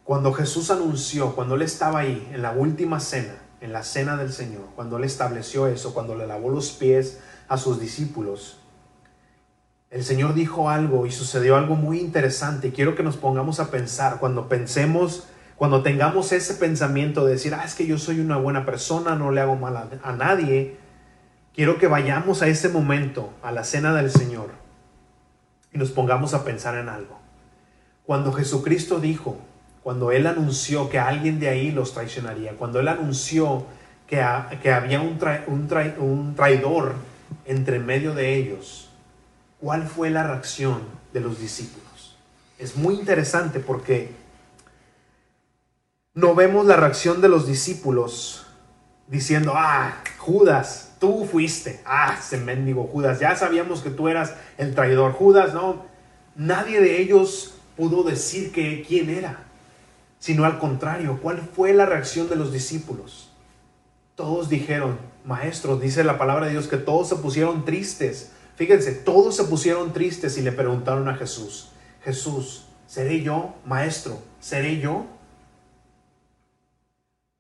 [0.04, 4.32] Cuando Jesús anunció, cuando Él estaba ahí en la última cena, en la cena del
[4.32, 8.60] Señor, cuando Él estableció eso, cuando le lavó los pies a sus discípulos,
[9.90, 12.72] el Señor dijo algo y sucedió algo muy interesante.
[12.72, 15.24] Quiero que nos pongamos a pensar, cuando pensemos
[15.58, 19.32] cuando tengamos ese pensamiento de decir, ah, es que yo soy una buena persona, no
[19.32, 20.78] le hago mal a, nadie,
[21.56, 24.52] quiero que vayamos a ese momento, a la cena del Señor,
[25.74, 27.20] y nos pongamos a pensar en algo.
[28.06, 29.40] Cuando Jesucristo dijo,
[29.82, 33.66] cuando Él anunció que alguien de ahí los traicionaría, cuando Él anunció
[34.06, 34.24] que,
[34.62, 35.18] que había un,
[35.98, 36.94] un traidor
[37.46, 38.92] entre medio de ellos,
[39.60, 40.82] ¿cuál fue la reacción
[41.14, 42.16] de los discípulos?
[42.60, 44.12] Es muy interesante porque
[46.18, 48.48] no vemos la reacción de los discípulos
[49.06, 54.74] diciendo, ah, Judas, tú fuiste, ah, ese mendigo Judas, ya sabíamos que tú eras el
[54.74, 55.12] traidor.
[55.12, 55.86] Judas, no,
[56.36, 59.44] nadie de ellos pudo decir que quién era,
[60.18, 63.32] sino al contrario, ¿cuál fue la reacción de los discípulos?
[64.16, 68.32] Todos dijeron, maestro, dice la palabra de Dios que todos se pusieron tristes.
[68.56, 71.70] Fíjense, todos se pusieron tristes y le preguntaron a Jesús,
[72.04, 74.18] Jesús, ¿seré yo, maestro?
[74.40, 75.06] ¿Seré yo?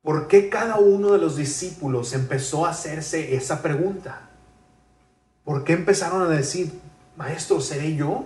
[0.07, 4.21] ¿Por qué cada uno de los discípulos empezó a hacerse esa pregunta?
[5.43, 6.79] ¿Por qué empezaron a decir,
[7.17, 8.23] maestro, ¿seré yo?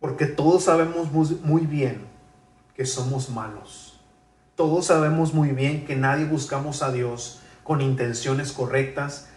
[0.00, 1.10] Porque todos sabemos
[1.42, 2.04] muy bien
[2.76, 4.02] que somos malos.
[4.54, 9.30] Todos sabemos muy bien que nadie buscamos a Dios con intenciones correctas.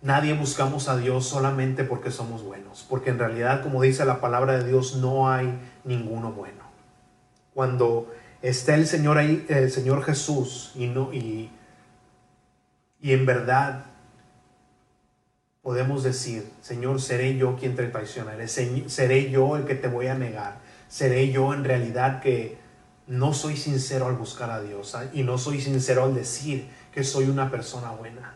[0.00, 2.86] Nadie buscamos a Dios solamente porque somos buenos.
[2.88, 6.64] Porque en realidad, como dice la palabra de Dios, no hay ninguno bueno.
[7.52, 8.08] Cuando
[8.44, 11.50] está el Señor ahí, el Señor Jesús, y, no, y,
[13.00, 13.86] y en verdad
[15.62, 20.14] podemos decir, Señor, seré yo quien te traicionaré, seré yo el que te voy a
[20.14, 22.58] negar, seré yo en realidad que
[23.06, 25.08] no soy sincero al buscar a Dios ¿ah?
[25.12, 28.34] y no soy sincero al decir que soy una persona buena.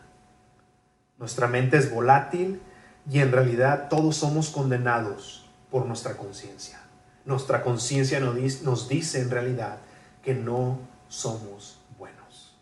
[1.18, 2.62] Nuestra mente es volátil
[3.11, 6.81] y en realidad todos somos condenados por nuestra conciencia.
[7.27, 9.79] Nuestra conciencia nos dice en realidad
[10.22, 10.78] que no
[11.09, 12.54] somos buenos.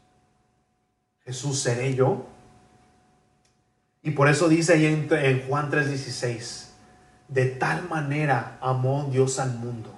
[1.24, 2.26] Jesús seré yo.
[4.02, 6.68] Y por eso dice ahí en, Juan 3:16,
[7.28, 9.92] de tal manera amó Dios al mundo,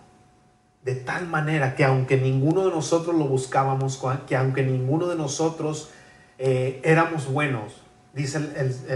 [0.82, 5.90] de tal manera que aunque ninguno de nosotros lo buscábamos, que aunque ninguno de nosotros
[6.38, 7.82] eh, éramos buenos,
[8.14, 8.40] dice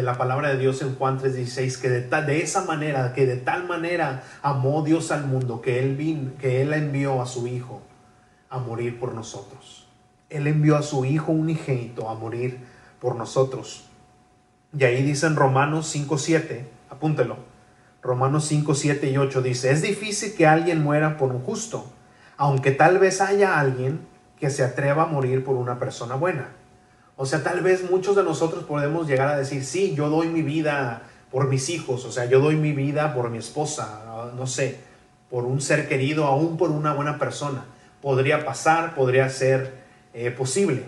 [0.03, 3.67] la palabra de Dios en Juan 3:16, que de, de, esa manera, que de tal
[3.67, 7.83] manera amó Dios al mundo, que Él, que él envió a su Hijo
[8.53, 9.87] a morir por nosotros.
[10.29, 12.59] Él envió a su Hijo unigénito a morir
[13.01, 13.87] por nosotros.
[14.79, 17.37] Y ahí dice en Romanos 5, 7, apúntelo.
[18.03, 21.87] Romanos 5, 7 y 8 dice, es difícil que alguien muera por un justo,
[22.37, 24.01] aunque tal vez haya alguien
[24.39, 26.49] que se atreva a morir por una persona buena.
[27.17, 30.43] O sea, tal vez muchos de nosotros podemos llegar a decir, sí, yo doy mi
[30.43, 34.81] vida por mis hijos, o sea, yo doy mi vida por mi esposa, no sé,
[35.31, 37.65] por un ser querido, aún por una buena persona
[38.03, 39.73] podría pasar, podría ser
[40.13, 40.85] eh, posible.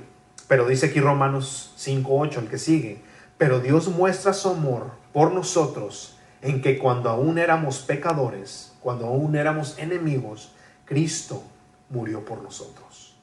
[0.48, 3.00] Pero dice aquí Romanos 5.8, el que sigue,
[3.38, 9.37] pero Dios muestra su amor por nosotros en que cuando aún éramos pecadores, cuando aún
[9.37, 10.53] éramos enemigos,
[10.85, 11.42] Cristo
[11.88, 13.16] murió por nosotros.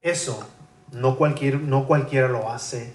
[0.00, 0.42] Eso
[0.92, 2.94] no, cualquier, no cualquiera lo hace,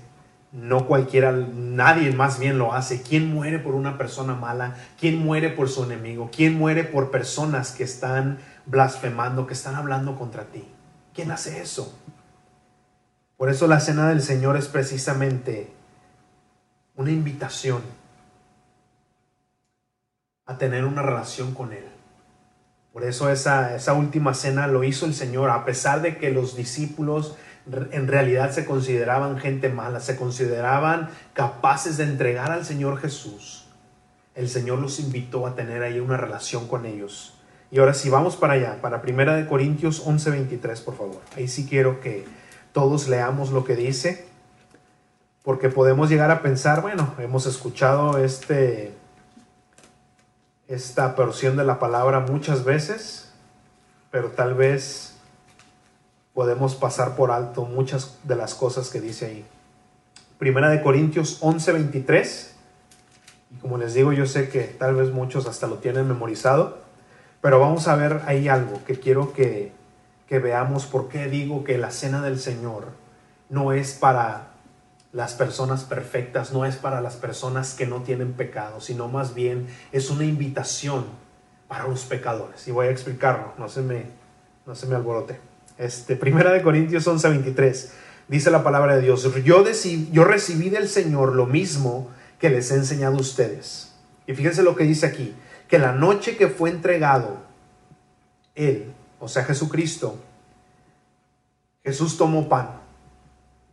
[0.51, 3.01] no cualquiera, nadie más bien lo hace.
[3.03, 4.75] ¿Quién muere por una persona mala?
[4.99, 6.29] ¿Quién muere por su enemigo?
[6.35, 10.67] ¿Quién muere por personas que están blasfemando, que están hablando contra ti.
[11.13, 11.97] ¿Quién hace eso?
[13.37, 15.71] Por eso la cena del Señor es precisamente
[16.95, 17.81] una invitación
[20.45, 21.85] a tener una relación con Él.
[22.93, 26.55] Por eso esa, esa última cena lo hizo el Señor, a pesar de que los
[26.55, 27.35] discípulos
[27.91, 33.67] en realidad se consideraban gente mala, se consideraban capaces de entregar al Señor Jesús.
[34.35, 37.36] El Señor los invitó a tener ahí una relación con ellos
[37.69, 41.21] y ahora sí, vamos para allá, para Primera de Corintios 11:23, por favor.
[41.35, 42.25] Ahí sí quiero que
[42.71, 44.25] todos leamos lo que dice,
[45.43, 48.93] porque podemos llegar a pensar, bueno, hemos escuchado este,
[50.67, 53.31] esta porción de la palabra muchas veces,
[54.11, 55.15] pero tal vez
[56.33, 59.45] podemos pasar por alto muchas de las cosas que dice ahí.
[60.37, 62.51] Primera de Corintios 11:23,
[63.51, 66.86] y como les digo, yo sé que tal vez muchos hasta lo tienen memorizado.
[67.41, 69.71] Pero vamos a ver ahí algo que quiero que,
[70.29, 72.89] veamos por qué digo que la cena del Señor
[73.49, 74.49] no es para
[75.13, 79.67] las personas perfectas, no es para las personas que no tienen pecado, sino más bien
[79.91, 81.05] es una invitación
[81.67, 82.67] para los pecadores.
[82.67, 84.05] Y voy a explicarlo, no se me,
[84.65, 85.39] no se me alborote.
[85.77, 87.93] Este, Primera de Corintios 11, 23,
[88.27, 89.63] dice la palabra de Dios, yo,
[90.11, 93.93] yo recibí del Señor lo mismo que les he enseñado a ustedes.
[94.25, 95.33] Y fíjense lo que dice aquí,
[95.67, 97.37] que la noche que fue entregado
[98.55, 100.17] Él, o sea Jesucristo,
[101.83, 102.81] Jesús tomó pan.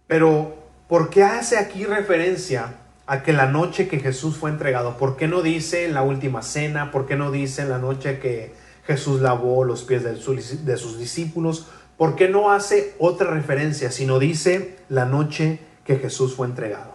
[0.06, 0.56] Pero,
[0.88, 2.74] ¿por qué hace aquí referencia
[3.06, 4.96] a que la noche que Jesús fue entregado?
[4.98, 6.90] ¿Por qué no dice en la última cena?
[6.90, 8.54] ¿Por qué no dice en la noche que
[8.86, 11.66] Jesús lavó los pies de, sus discípulos?
[11.96, 16.94] ¿Por qué no hace otra referencia, sino dice la noche que Jesús fue entregado?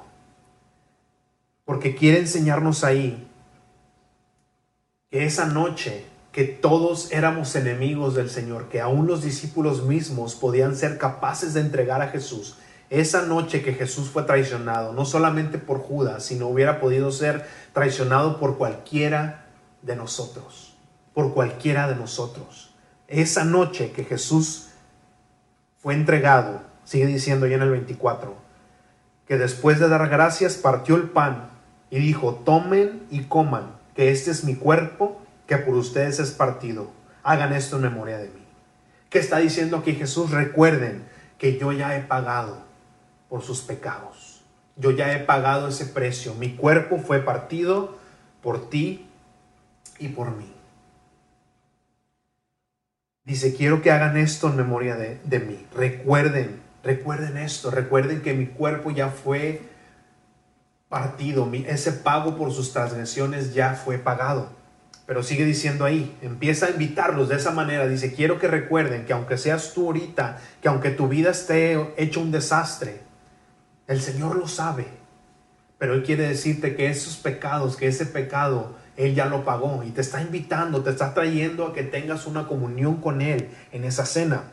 [1.65, 3.28] Porque quiere enseñarnos ahí
[5.09, 10.75] que esa noche que todos éramos enemigos del Señor, que aún los discípulos mismos podían
[10.75, 12.57] ser capaces de entregar a Jesús,
[12.91, 18.39] esa noche que Jesús fue traicionado, no solamente por Judas, sino hubiera podido ser traicionado
[18.39, 19.47] por cualquiera
[19.81, 20.75] de nosotros,
[21.13, 22.75] por cualquiera de nosotros.
[23.07, 24.69] Esa noche que Jesús
[25.79, 28.35] fue entregado, sigue diciendo ya en el 24,
[29.27, 31.49] que después de dar gracias partió el pan
[31.89, 36.89] y dijo, tomen y coman que este es mi cuerpo que por ustedes es partido.
[37.21, 38.45] Hagan esto en memoria de mí.
[39.09, 40.31] ¿Qué está diciendo aquí Jesús?
[40.31, 41.03] Recuerden
[41.37, 42.63] que yo ya he pagado
[43.27, 44.41] por sus pecados.
[44.77, 46.33] Yo ya he pagado ese precio.
[46.35, 47.97] Mi cuerpo fue partido
[48.41, 49.05] por ti
[49.99, 50.49] y por mí.
[53.25, 55.67] Dice, quiero que hagan esto en memoria de, de mí.
[55.75, 57.69] Recuerden, recuerden esto.
[57.69, 59.61] Recuerden que mi cuerpo ya fue
[60.89, 64.49] partido, ese pago por sus transgresiones ya fue pagado.
[65.05, 67.87] Pero sigue diciendo ahí, empieza a invitarlos de esa manera.
[67.87, 72.21] Dice, quiero que recuerden que aunque seas tú ahorita, que aunque tu vida esté hecho
[72.21, 73.01] un desastre,
[73.87, 74.87] el Señor lo sabe.
[75.79, 79.91] Pero Él quiere decirte que esos pecados, que ese pecado, Él ya lo pagó y
[79.91, 84.05] te está invitando, te está trayendo a que tengas una comunión con Él en esa
[84.05, 84.43] cena.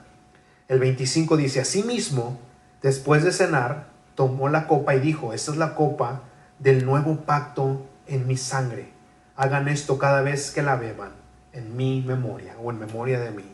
[0.68, 2.40] El 25 dice, asimismo,
[2.80, 6.22] después de cenar, tomó la copa y dijo, esta es la copa
[6.58, 8.96] del nuevo pacto en mi sangre
[9.36, 11.12] hagan esto cada vez que la beban
[11.52, 13.44] en mi memoria o en memoria de mí.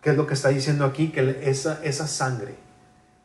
[0.00, 1.08] ¿Qué es lo que está diciendo aquí?
[1.08, 2.54] Que esa, esa sangre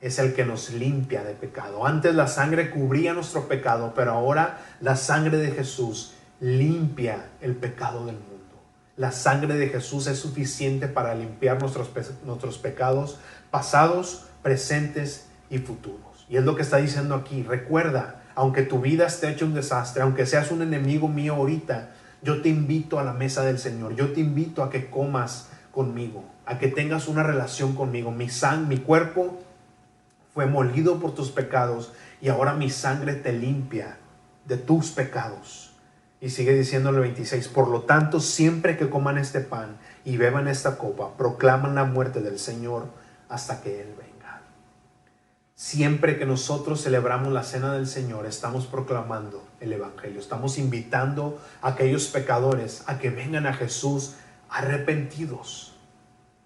[0.01, 1.85] es el que nos limpia de pecado.
[1.85, 8.05] Antes la sangre cubría nuestro pecado, pero ahora la sangre de Jesús limpia el pecado
[8.05, 8.33] del mundo.
[8.95, 11.89] La sangre de Jesús es suficiente para limpiar nuestros,
[12.25, 16.12] nuestros pecados pasados, presentes y futuros.
[16.29, 17.43] Y es lo que está diciendo aquí.
[17.43, 22.41] Recuerda, aunque tu vida esté hecha un desastre, aunque seas un enemigo mío ahorita, yo
[22.41, 26.57] te invito a la mesa del Señor, yo te invito a que comas conmigo, a
[26.57, 28.11] que tengas una relación conmigo.
[28.11, 29.39] Mi sangre, mi cuerpo
[30.33, 33.97] fue molido por tus pecados y ahora mi sangre te limpia
[34.45, 35.71] de tus pecados.
[36.21, 40.47] Y sigue diciendo el 26, por lo tanto, siempre que coman este pan y beban
[40.47, 42.87] esta copa, proclaman la muerte del Señor
[43.27, 44.12] hasta que Él venga.
[45.63, 51.69] Siempre que nosotros celebramos la cena del Señor, estamos proclamando el Evangelio, estamos invitando a
[51.69, 54.15] aquellos pecadores a que vengan a Jesús
[54.49, 55.73] arrepentidos,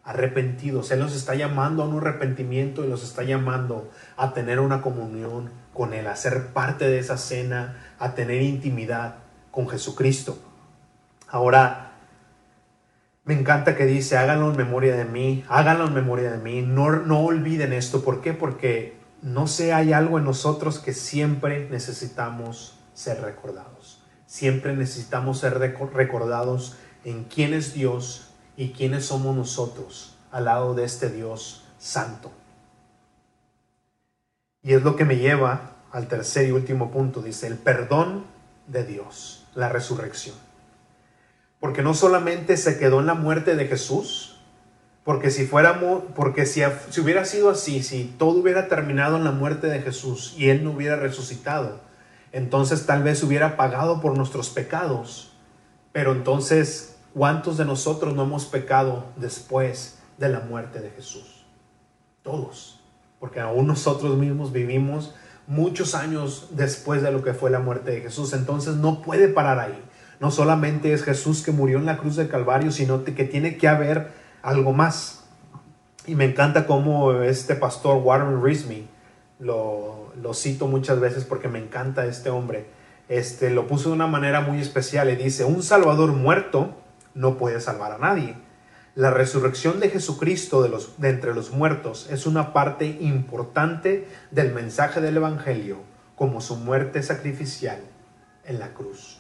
[0.03, 0.91] arrepentidos.
[0.91, 5.49] Él los está llamando a un arrepentimiento y los está llamando a tener una comunión
[5.73, 9.15] con Él, a ser parte de esa cena, a tener intimidad
[9.49, 10.37] con Jesucristo.
[11.27, 11.93] Ahora,
[13.25, 16.91] me encanta que dice, háganlo en memoria de mí, háganlo en memoria de mí, no,
[16.91, 18.03] no olviden esto.
[18.03, 18.33] ¿Por qué?
[18.33, 24.03] Porque no sé, hay algo en nosotros que siempre necesitamos ser recordados.
[24.25, 30.83] Siempre necesitamos ser recordados en quién es Dios y quiénes somos nosotros al lado de
[30.83, 32.31] este Dios santo.
[34.61, 38.25] Y es lo que me lleva al tercer y último punto, dice, el perdón
[38.67, 40.35] de Dios, la resurrección.
[41.59, 44.36] Porque no solamente se quedó en la muerte de Jesús,
[45.07, 49.31] porque si fuéramos, porque si, si hubiera sido así, si todo hubiera terminado en la
[49.31, 51.79] muerte de Jesús y Él no hubiera resucitado,
[52.33, 55.31] entonces tal vez hubiera pagado por nuestros pecados.
[55.93, 61.45] Pero entonces, ¿cuántos de nosotros no hemos pecado después de la muerte de Jesús?
[62.21, 62.81] Todos.
[63.21, 65.15] Porque aún nosotros mismos vivimos
[65.47, 68.33] muchos años después de lo que fue la muerte de Jesús.
[68.33, 69.81] Entonces no puede parar ahí.
[70.19, 73.69] No solamente es Jesús que murió en la cruz de Calvario, sino que tiene que
[73.69, 75.23] haber algo más.
[76.05, 78.41] Y me encanta cómo este pastor Warren
[79.39, 82.65] lo, lo cito muchas veces porque me encanta este hombre,
[83.09, 86.75] este, lo puso de una manera muy especial y dice, un Salvador muerto
[87.13, 88.35] no puede salvar a nadie.
[88.95, 94.53] La resurrección de Jesucristo de, los, de entre los muertos es una parte importante del
[94.53, 95.77] mensaje del Evangelio,
[96.15, 97.79] como su muerte sacrificial
[98.43, 99.19] en la cruz.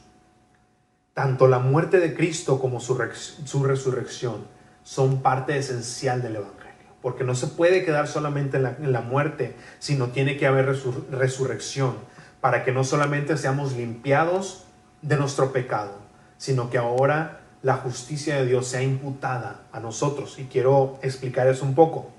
[1.13, 2.97] Tanto la muerte de Cristo como su,
[3.45, 4.56] su resurrección
[4.87, 6.63] son parte esencial del Evangelio.
[7.01, 10.65] Porque no se puede quedar solamente en la, muerte, sino tiene que haber
[11.11, 11.95] resurrección
[12.39, 14.63] para que no solamente seamos limpiados
[15.01, 15.91] de nuestro pecado,
[16.37, 20.39] sino que ahora la justicia de Dios sea imputada a nosotros.
[20.39, 22.09] Y quiero explicar eso un poco.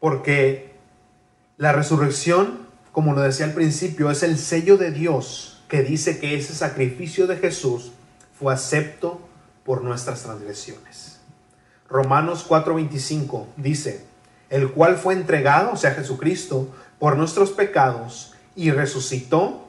[0.00, 0.74] Porque
[1.58, 6.36] la resurrección, como lo decía al principio, es el sello de Dios que dice que
[6.36, 7.92] ese sacrificio de Jesús
[8.38, 9.20] fue acepto
[9.62, 11.13] por nuestras transgresiones.
[11.88, 14.06] Romanos 4:25 dice,
[14.50, 16.68] el cual fue entregado, o sea, Jesucristo,
[16.98, 19.68] por nuestros pecados y resucitó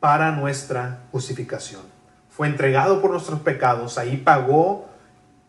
[0.00, 1.82] para nuestra justificación.
[2.28, 4.86] Fue entregado por nuestros pecados, ahí pagó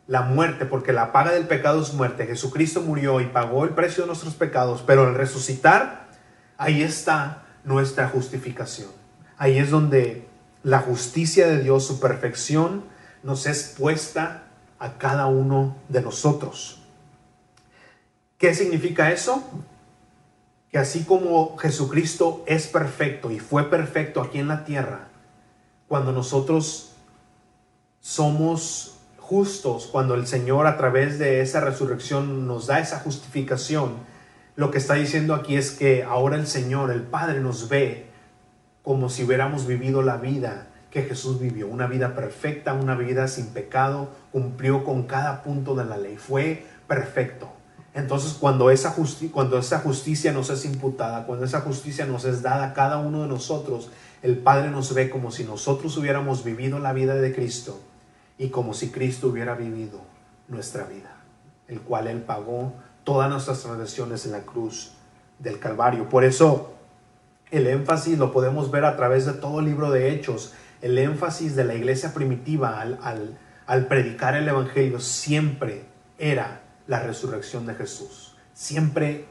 [0.07, 2.25] la muerte, porque la paga del pecado es muerte.
[2.25, 6.07] Jesucristo murió y pagó el precio de nuestros pecados, pero al resucitar,
[6.57, 8.89] ahí está nuestra justificación.
[9.37, 10.27] Ahí es donde
[10.63, 12.85] la justicia de Dios, su perfección,
[13.21, 14.46] nos es puesta
[14.79, 16.81] a cada uno de nosotros.
[18.37, 19.43] ¿Qué significa eso?
[20.71, 25.07] Que así como Jesucristo es perfecto y fue perfecto aquí en la tierra,
[25.87, 26.93] cuando nosotros
[27.99, 33.95] somos justos, cuando el Señor a través de esa resurrección nos da esa justificación,
[34.55, 38.07] lo que está diciendo aquí es que ahora el Señor, el Padre, nos ve
[38.83, 40.67] como si hubiéramos vivido la vida
[40.97, 45.85] que Jesús vivió, una vida perfecta, una vida sin pecado, cumplió con cada punto de
[45.85, 47.49] la ley, fue perfecto.
[47.93, 48.95] Entonces, cuando esa,
[49.31, 53.21] cuando esa justicia nos es imputada, cuando esa justicia nos es dada a cada uno
[53.21, 53.91] de nosotros,
[54.23, 57.79] el Padre nos ve como si nosotros hubiéramos vivido la vida de Cristo
[58.39, 59.99] y como si Cristo hubiera vivido
[60.47, 61.15] nuestra vida,
[61.67, 62.73] el cual Él pagó
[63.03, 64.93] todas nuestras transgresiones en la cruz
[65.37, 66.09] del Calvario.
[66.09, 66.73] Por eso
[67.51, 71.55] el énfasis lo podemos ver a través de todo el libro de Hechos, el énfasis
[71.55, 75.85] de la iglesia primitiva al, al predicar el Evangelio siempre
[76.17, 78.35] era la resurrección de Jesús.
[78.53, 79.25] Siempre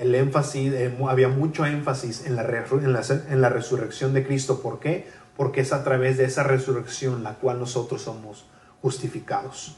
[0.00, 4.62] el énfasis, eh, había mucho énfasis en la, en la resurrección de Cristo.
[4.62, 5.06] ¿Por qué?
[5.36, 8.46] Porque es a través de esa resurrección la cual nosotros somos
[8.80, 9.76] justificados.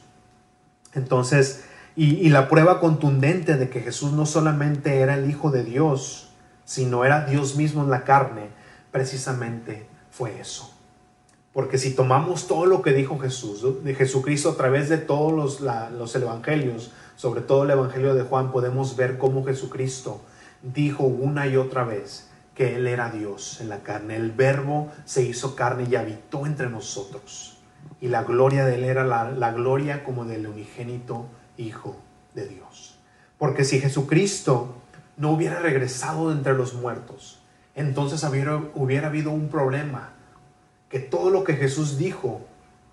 [0.95, 1.65] Entonces,
[1.97, 6.31] y, la prueba contundente de que Jesús no solamente era el Hijo de Dios,
[6.65, 8.49] sino era Dios mismo en la carne,
[8.93, 10.72] precisamente fue eso.
[11.53, 15.61] Porque si tomamos todo lo que dijo Jesús, de Jesucristo a través de todos los,
[15.61, 20.23] los evangelios, sobre todo el evangelio de Juan, podemos ver cómo Jesucristo
[20.63, 24.17] dijo una y otra vez que Él era Dios en la carne.
[24.17, 27.59] El verbo se hizo carne y habitó entre nosotros.
[28.01, 31.27] Y la gloria de Él era la, la gloria como del unigénito
[31.59, 31.97] Hijo
[32.35, 32.99] de Dios.
[33.39, 34.77] Porque si Jesucristo
[35.17, 37.43] no hubiera regresado de entre los muertos,
[37.75, 40.11] entonces hubiera, hubiera habido un problema,
[40.93, 42.43] que todo lo que Jesús dijo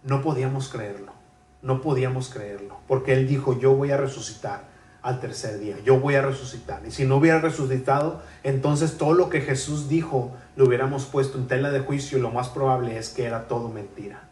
[0.01, 1.13] no podíamos creerlo,
[1.61, 4.63] no podíamos creerlo, porque Él dijo, yo voy a resucitar
[5.03, 6.81] al tercer día, yo voy a resucitar.
[6.87, 11.47] Y si no hubiera resucitado, entonces todo lo que Jesús dijo lo hubiéramos puesto en
[11.47, 14.27] tela de juicio y lo más probable es que era todo mentira.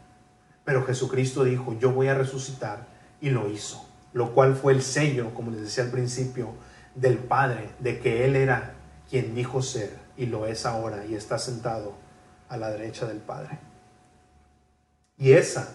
[0.64, 2.86] Pero Jesucristo dijo, yo voy a resucitar
[3.20, 6.50] y lo hizo lo cual fue el sello, como les decía al principio,
[6.94, 8.74] del Padre, de que Él era
[9.08, 11.94] quien dijo ser y lo es ahora y está sentado
[12.48, 13.58] a la derecha del Padre.
[15.16, 15.74] Y esa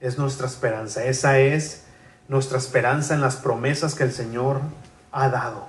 [0.00, 1.84] es nuestra esperanza, esa es
[2.28, 4.60] nuestra esperanza en las promesas que el Señor
[5.12, 5.68] ha dado.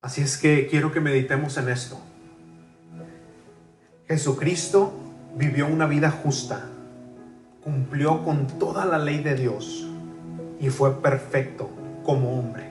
[0.00, 2.00] Así es que quiero que meditemos en esto.
[4.08, 4.92] Jesucristo
[5.36, 6.66] vivió una vida justa,
[7.62, 9.88] cumplió con toda la ley de Dios
[10.60, 11.70] y fue perfecto
[12.04, 12.70] como hombre.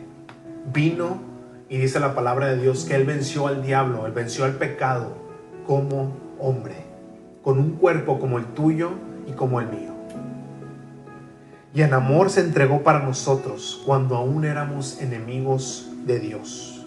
[0.74, 1.31] Vino
[1.72, 5.16] y dice la palabra de Dios que Él venció al diablo, Él venció al pecado
[5.66, 6.76] como hombre,
[7.42, 8.90] con un cuerpo como el tuyo
[9.26, 9.94] y como el mío.
[11.74, 16.86] Y en amor se entregó para nosotros cuando aún éramos enemigos de Dios.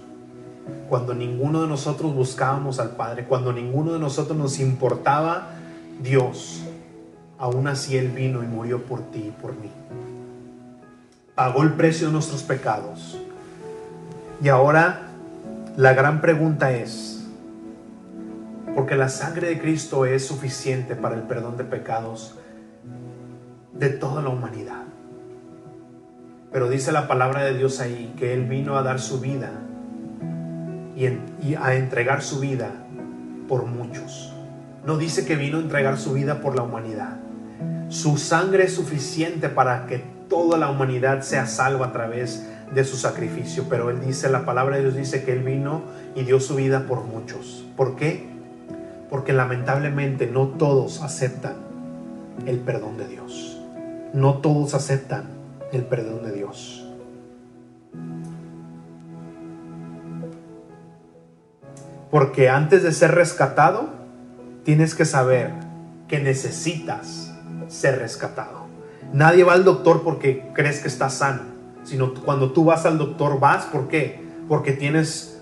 [0.90, 5.48] Cuando ninguno de nosotros buscábamos al Padre, cuando ninguno de nosotros nos importaba
[6.02, 6.62] Dios,
[7.38, 9.70] aún así Él vino y murió por ti y por mí.
[11.34, 13.18] Pagó el precio de nuestros pecados.
[14.42, 15.00] Y ahora
[15.76, 17.26] la gran pregunta es,
[18.74, 22.36] porque la sangre de Cristo es suficiente para el perdón de pecados
[23.72, 24.82] de toda la humanidad.
[26.52, 29.50] Pero dice la palabra de Dios ahí que Él vino a dar su vida
[30.96, 32.70] y, a entregar su vida
[33.48, 34.32] por muchos.
[34.86, 37.16] No dice que vino a entregar su vida por la humanidad.
[37.88, 42.96] Su sangre es suficiente para que toda la humanidad sea salva a través de su
[42.96, 43.66] sacrificio.
[43.68, 45.82] Pero Él dice, la palabra de Dios dice que Él vino
[46.16, 47.64] y dio su vida por muchos.
[47.76, 48.26] ¿Por qué?
[49.08, 51.54] Porque lamentablemente no todos aceptan
[52.46, 53.60] el perdón de Dios.
[54.12, 55.26] No todos aceptan
[55.72, 56.84] el perdón de Dios.
[62.10, 63.88] Porque antes de ser rescatado,
[64.64, 65.52] tienes que saber
[66.08, 67.32] que necesitas
[67.68, 68.66] ser rescatado.
[69.12, 71.42] Nadie va al doctor porque crees que estás sano,
[71.84, 74.22] sino cuando tú vas al doctor vas, ¿por qué?
[74.48, 75.40] Porque tienes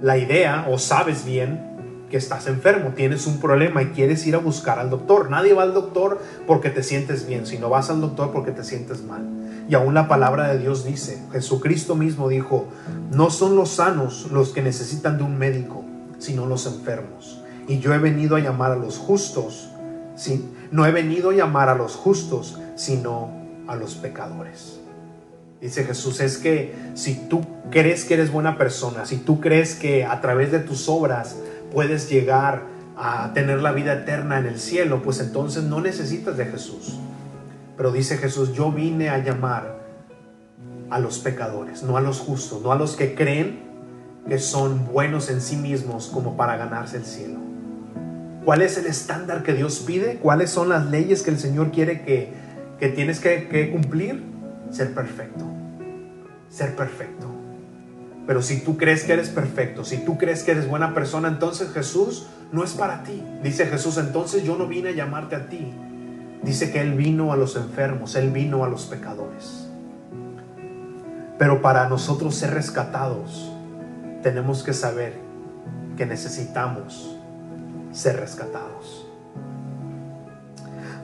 [0.00, 1.68] la idea o sabes bien
[2.10, 5.30] que estás enfermo, tienes un problema y quieres ir a buscar al doctor.
[5.30, 9.02] Nadie va al doctor porque te sientes bien, sino vas al doctor porque te sientes
[9.02, 9.26] mal.
[9.68, 12.66] Y aún la palabra de Dios dice, Jesucristo mismo dijo,
[13.12, 15.84] no son los sanos los que necesitan de un médico,
[16.18, 17.42] sino los enfermos.
[17.66, 19.68] Y yo he venido a llamar a los justos,
[20.16, 20.48] ¿sí?
[20.70, 23.30] no he venido a llamar a los justos, sino
[23.66, 24.77] a los pecadores.
[25.60, 30.04] Dice Jesús, es que si tú crees que eres buena persona, si tú crees que
[30.04, 31.36] a través de tus obras
[31.72, 32.62] puedes llegar
[32.96, 36.98] a tener la vida eterna en el cielo, pues entonces no necesitas de Jesús.
[37.76, 39.78] Pero dice Jesús, yo vine a llamar
[40.90, 43.60] a los pecadores, no a los justos, no a los que creen
[44.28, 47.38] que son buenos en sí mismos como para ganarse el cielo.
[48.44, 50.16] ¿Cuál es el estándar que Dios pide?
[50.16, 52.32] ¿Cuáles son las leyes que el Señor quiere que,
[52.94, 54.24] tienes que, cumplir?
[54.70, 55.44] Ser perfecto.
[56.48, 57.26] Ser perfecto.
[58.26, 61.72] Pero si tú crees que eres perfecto, si tú crees que eres buena persona, entonces
[61.72, 63.22] Jesús no es para ti.
[63.42, 65.72] Dice Jesús, entonces yo no vine a llamarte a ti.
[66.42, 69.68] Dice que Él vino a los enfermos, Él vino a los pecadores.
[71.38, 73.50] Pero para nosotros ser rescatados,
[74.22, 75.14] tenemos que saber
[75.96, 77.16] que necesitamos
[77.92, 79.06] ser rescatados.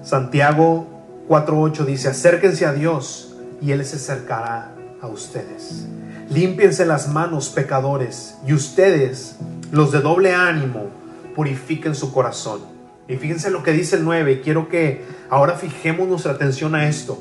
[0.03, 0.87] Santiago
[1.29, 3.34] 4.8 dice, acérquense a Dios
[3.65, 5.87] y Él se acercará a ustedes.
[6.29, 9.37] Límpiense las manos, pecadores, y ustedes,
[9.73, 10.91] los de doble ánimo,
[11.35, 12.61] purifiquen su corazón.
[13.09, 17.19] Y fíjense lo que dice el 9, quiero que ahora fijemos nuestra atención a esto.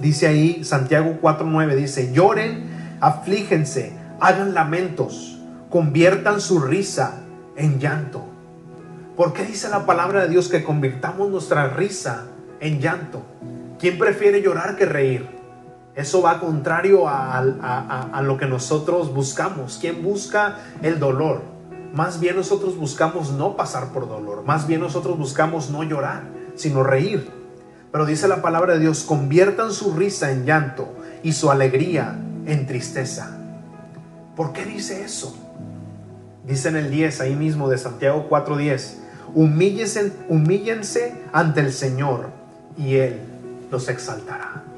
[0.00, 7.22] Dice ahí Santiago 4.9, dice, lloren, aflíjense, hagan lamentos, conviertan su risa
[7.56, 8.24] en llanto.
[9.16, 12.26] ¿Por qué dice la palabra de Dios que convirtamos nuestra risa
[12.60, 13.22] en llanto?
[13.78, 15.39] ¿Quién prefiere llorar que reír?
[16.00, 19.76] Eso va contrario a, lo que nosotros buscamos.
[19.78, 21.42] ¿Quién busca el dolor?
[21.92, 24.42] Más bien nosotros buscamos no pasar por dolor.
[24.44, 26.22] Más bien nosotros buscamos no llorar,
[26.54, 27.30] sino reír.
[27.92, 30.88] Pero dice la palabra de Dios, conviertan su risa en llanto
[31.22, 33.36] y su alegría en tristeza.
[34.36, 35.36] ¿Por qué dice eso?
[36.46, 38.96] Dice en el 10, ahí mismo de Santiago 4:10,
[39.34, 42.30] humíllense, humíllense ante el Señor
[42.78, 43.20] y Él
[43.70, 44.69] los exaltará.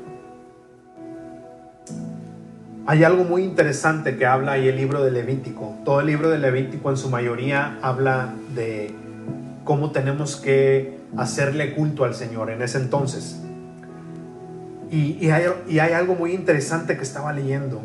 [2.85, 5.77] Hay algo muy interesante que habla ahí el libro de Levítico.
[5.85, 8.93] Todo el libro de Levítico en su mayoría habla de
[9.63, 13.41] cómo tenemos que hacerle culto al Señor en ese entonces.
[14.91, 17.81] Y, hay, algo muy interesante que estaba leyendo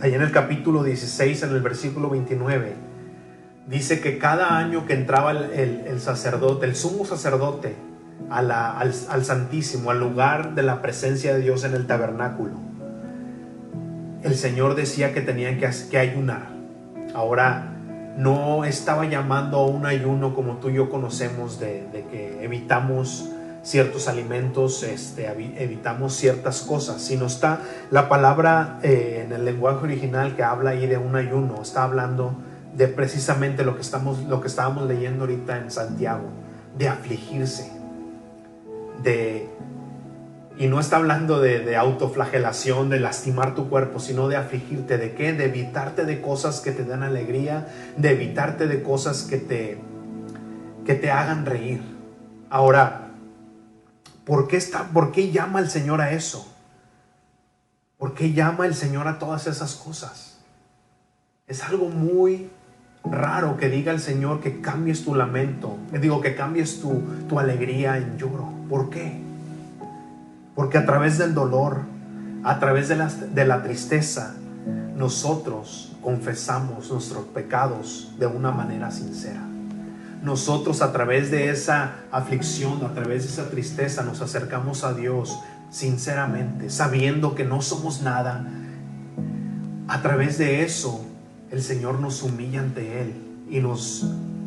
[0.00, 2.74] Ahí en el capítulo 16, en el versículo 29,
[3.66, 7.74] dice que cada año que entraba el, sacerdote, el sumo sacerdote,
[8.28, 12.52] al, al, Santísimo, al lugar de la presencia de Dios en el tabernáculo,
[14.22, 16.48] el Señor decía que tenían que, que ayunar.
[17.14, 17.76] Ahora,
[18.16, 23.28] no estaba llamando a un ayuno como tú y yo conocemos de, que evitamos
[23.62, 25.26] ciertos alimentos, este,
[25.62, 27.60] evitamos ciertas cosas, sino está
[27.90, 32.36] la palabra eh, en el lenguaje original que habla ahí de un ayuno, está hablando
[32.74, 36.28] de precisamente lo que, estamos, lo que estábamos leyendo ahorita en Santiago,
[36.76, 37.72] de afligirse,
[39.02, 39.50] de...
[40.58, 44.96] Y no está hablando de, de autoflagelación, de lastimar tu cuerpo, sino de afligirte.
[44.96, 45.32] ¿De qué?
[45.32, 49.78] De evitarte de cosas que te dan alegría, de evitarte de cosas que te,
[50.86, 51.82] que te hagan reír.
[52.48, 53.06] Ahora,
[54.26, 56.52] ¿Por qué, está, ¿Por qué llama el Señor a eso?
[57.96, 60.40] ¿Por qué llama el Señor a todas esas cosas?
[61.46, 62.50] Es algo muy
[63.04, 67.98] raro que diga el Señor que cambies tu lamento, digo que cambies tu, tu alegría
[67.98, 68.52] en lloro.
[68.68, 69.22] ¿Por qué?
[70.56, 71.82] Porque a través del dolor,
[72.42, 74.34] a través de la, tristeza,
[74.96, 79.46] nosotros confesamos nuestros pecados de una manera sincera
[80.22, 85.38] nosotros a través de esa aflicción, a través de esa tristeza, nos acercamos a Dios
[85.70, 88.44] sinceramente, sabiendo que no somos nada.
[89.88, 91.06] A través de eso,
[91.50, 93.14] el Señor nos humilla ante Él
[93.48, 94.04] y nos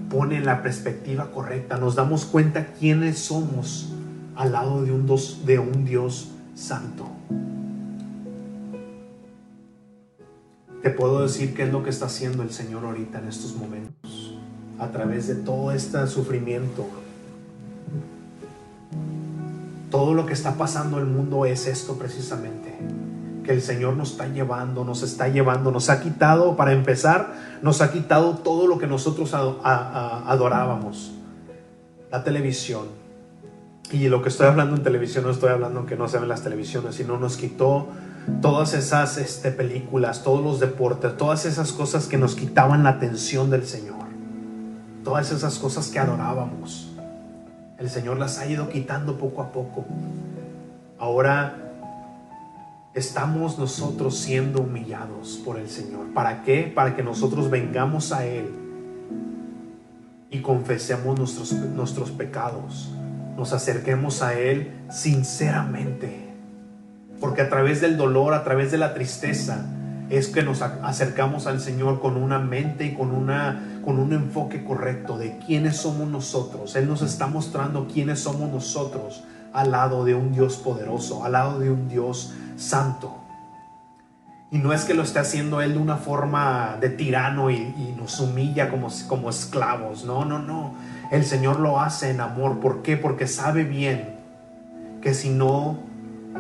[0.10, 1.78] pone en la perspectiva correcta.
[1.78, 3.94] Nos damos cuenta quiénes somos
[4.40, 7.06] al lado de un, Dios, de un Dios santo.
[10.82, 14.36] Te puedo decir qué es lo que está haciendo el Señor ahorita en estos momentos
[14.80, 16.88] a través de todo este sufrimiento.
[19.92, 22.74] Todo lo que está pasando en el mundo es esto precisamente,
[23.44, 27.82] que el Señor nos está llevando, nos está llevando, nos ha quitado, para empezar, nos
[27.82, 31.12] ha quitado todo lo que nosotros adorábamos,
[32.10, 33.09] la televisión.
[33.92, 36.44] Y lo que estoy hablando en televisión no estoy hablando que no se ven las
[36.44, 37.88] televisiones, sino nos quitó
[38.42, 43.50] todas esas este, películas, todos los deportes, todas esas cosas que nos quitaban la atención
[43.50, 44.00] del Señor
[45.10, 46.92] todas esas cosas que adorábamos.
[47.80, 49.86] El Señor las ha ido quitando poco a poco.
[51.00, 51.56] Ahora
[52.94, 56.14] estamos nosotros siendo humillados por el Señor.
[56.14, 56.72] ¿Para qué?
[56.74, 58.50] Para que nosotros vengamos a Él
[60.30, 62.92] y confesemos nuestros, nuestros pecados.
[63.40, 66.28] Nos acerquemos a Él sinceramente.
[67.22, 69.66] Porque a través del dolor, a través de la tristeza,
[70.10, 74.66] es que nos acercamos al Señor con una mente y con, una, con un enfoque
[74.66, 76.76] correcto de quiénes somos nosotros.
[76.76, 79.24] Él nos está mostrando quiénes somos nosotros
[79.54, 83.16] al lado de un Dios poderoso, al lado de un Dios santo.
[84.52, 88.20] Y no es que lo esté haciendo Él de una forma de tirano y, nos
[88.20, 90.04] humilla como, como esclavos.
[90.04, 90.74] No, no, no.
[91.12, 92.60] El Señor lo hace en amor.
[92.60, 92.98] ¿Por qué?
[92.98, 94.20] Porque sabe bien
[95.02, 95.80] que si no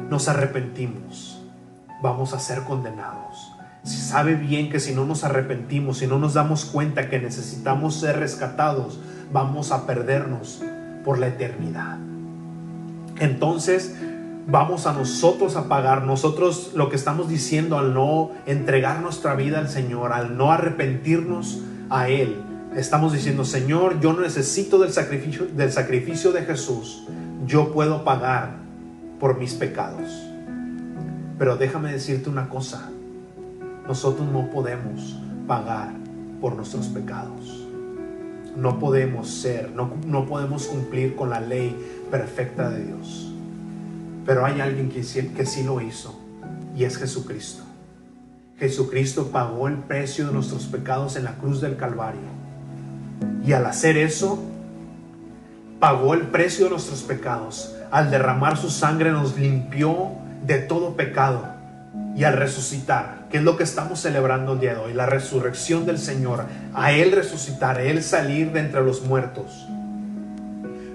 [0.10, 1.44] nos arrepentimos,
[2.02, 3.54] vamos a ser condenados
[3.84, 8.20] sabe bien que si no nos arrepentimos, si no nos damos cuenta que necesitamos ser
[8.20, 9.00] rescatados,
[9.32, 10.62] vamos a perdernos
[11.04, 11.98] por la eternidad.
[13.20, 13.96] Entonces,
[14.48, 16.04] vamos a nosotros a pagar.
[16.04, 21.62] Nosotros lo que estamos diciendo al no entregar nuestra vida al Señor, al no arrepentirnos
[21.90, 22.42] a Él,
[22.76, 27.04] Estamos diciendo, Señor, yo necesito del sacrificio, del sacrificio de Jesús.
[27.48, 28.58] Yo puedo pagar
[29.20, 30.08] por mis pecados.
[31.40, 32.90] Pero déjame decirte una cosa.
[33.88, 35.18] Nosotros no podemos
[35.48, 35.94] pagar
[36.40, 37.66] por nuestros pecados.
[38.56, 41.76] No podemos ser, no, no podemos cumplir con la ley
[42.12, 43.34] perfecta de Dios.
[44.26, 46.20] Pero hay alguien que, que sí lo hizo
[46.76, 47.64] y es Jesucristo.
[48.58, 52.39] Jesucristo pagó el precio de nuestros pecados en la cruz del Calvario.
[53.46, 54.40] Y al hacer eso,
[55.80, 57.76] pagó el precio de nuestros pecados.
[57.92, 60.12] Al derramar su sangre nos limpió
[60.46, 61.44] de todo pecado.
[62.16, 65.86] Y al resucitar, que es lo que estamos celebrando el día de hoy, la resurrección
[65.86, 69.68] del Señor, a Él resucitar, a Él salir de entre los muertos,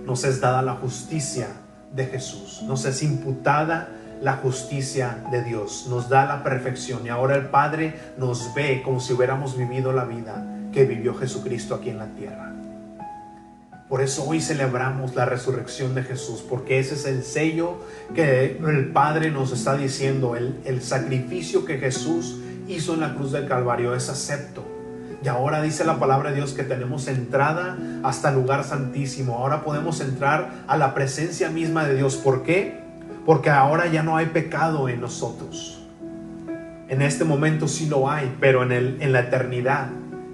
[0.05, 1.49] nos es dada la justicia
[1.95, 3.89] de Jesús, nos es imputada
[4.21, 9.01] la justicia de Dios, nos da la perfección y ahora el Padre nos ve como
[9.01, 12.53] si hubiéramos vivido la vida que vivió Jesucristo aquí en la tierra.
[13.89, 17.79] Por eso hoy celebramos la resurrección de Jesús, porque ese es el sello
[18.15, 23.47] que el Padre nos está diciendo, el, sacrificio que Jesús hizo en la cruz del
[23.47, 24.65] Calvario es acepto.
[25.23, 29.37] Y ahora dice la palabra de Dios que tenemos entrada hasta el lugar santísimo.
[29.37, 32.17] Ahora podemos entrar a la presencia misma de Dios.
[32.17, 32.81] ¿Por qué?
[33.25, 35.87] Porque ahora ya no hay pecado en nosotros.
[36.89, 39.89] En este momento sí lo hay, pero en, el, en la eternidad.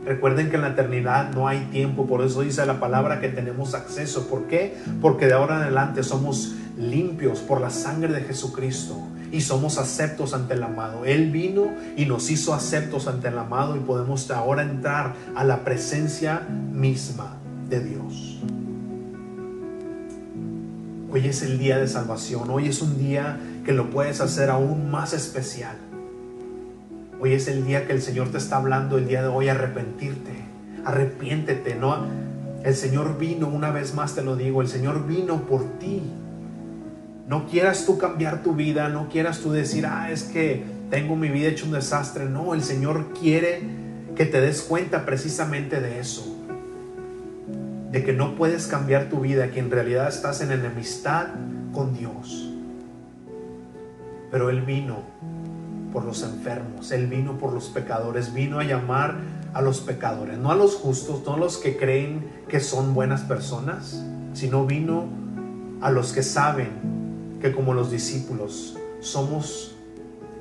[0.05, 3.75] Recuerden que en la eternidad no hay tiempo, por eso dice la palabra que tenemos
[3.75, 4.29] acceso.
[4.29, 4.77] ¿Por qué?
[5.03, 8.97] Porque de ahora en adelante somos limpios por la sangre de Jesucristo
[9.31, 11.05] y somos aceptos ante el amado.
[11.05, 15.65] Él vino y nos hizo aceptos ante el amado y podemos ahora entrar a la
[15.65, 17.37] presencia misma
[17.69, 18.41] de Dios.
[21.13, 24.91] Hoy es el día de salvación, hoy es un día que lo puedes hacer aún
[24.91, 25.77] más especial.
[27.21, 30.33] Hoy es el día que el Señor te está hablando, el día de hoy arrepentirte,
[30.87, 32.07] arrepiéntete, ¿no?
[32.65, 36.03] El Señor vino, una vez más te lo digo, el Señor vino por ti.
[37.29, 41.29] No quieras tú cambiar tu vida, no quieras tú decir, ah, es que tengo mi
[41.29, 42.25] vida hecho un desastre.
[42.25, 43.61] No, el Señor quiere
[44.17, 46.39] que te des cuenta precisamente de eso
[47.93, 51.27] de que no puedes cambiar tu vida, que en realidad estás en enemistad
[51.73, 52.51] con Dios.
[54.31, 55.03] Pero Él vino
[55.93, 59.17] por los enfermos, Él vino por los pecadores, vino a llamar
[59.53, 63.23] a los pecadores, no a los justos, no a los que creen que son buenas
[63.23, 65.07] personas, sino vino
[65.81, 69.75] a los que saben que como los discípulos somos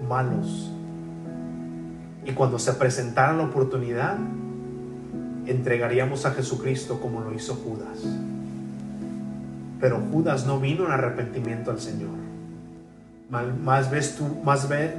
[0.08, 0.72] malos.
[2.26, 4.18] Y cuando se presentara la oportunidad,
[5.48, 8.06] entregaríamos a Jesucristo como lo hizo Judas.
[9.80, 12.29] Pero Judas no vino en arrepentimiento al Señor.
[13.30, 13.92] Más, más,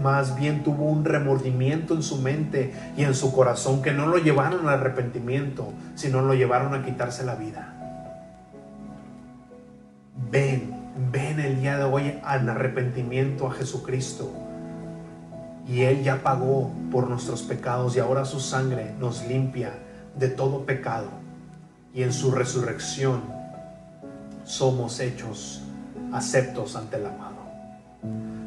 [0.00, 4.18] más bien tuvo un remordimiento en su mente y en su corazón que no lo
[4.18, 7.74] llevaron al arrepentimiento, sino lo llevaron a quitarse la vida.
[10.30, 10.72] Ven,
[11.10, 14.30] ven el día de hoy al arrepentimiento a Jesucristo.
[15.66, 19.72] Y Él ya pagó por nuestros pecados y ahora su sangre nos limpia
[20.16, 21.08] de todo pecado
[21.94, 23.22] y en su resurrección
[24.44, 25.62] somos hechos
[26.12, 27.29] aceptos ante el amado.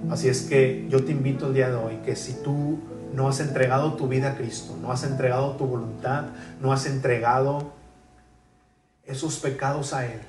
[0.10, 2.80] Así es que yo te invito el día de hoy que si tú
[3.14, 6.26] no has entregado tu vida a Cristo, no has entregado tu voluntad,
[6.62, 7.72] no has entregado
[9.06, 10.20] esos pecados a Él,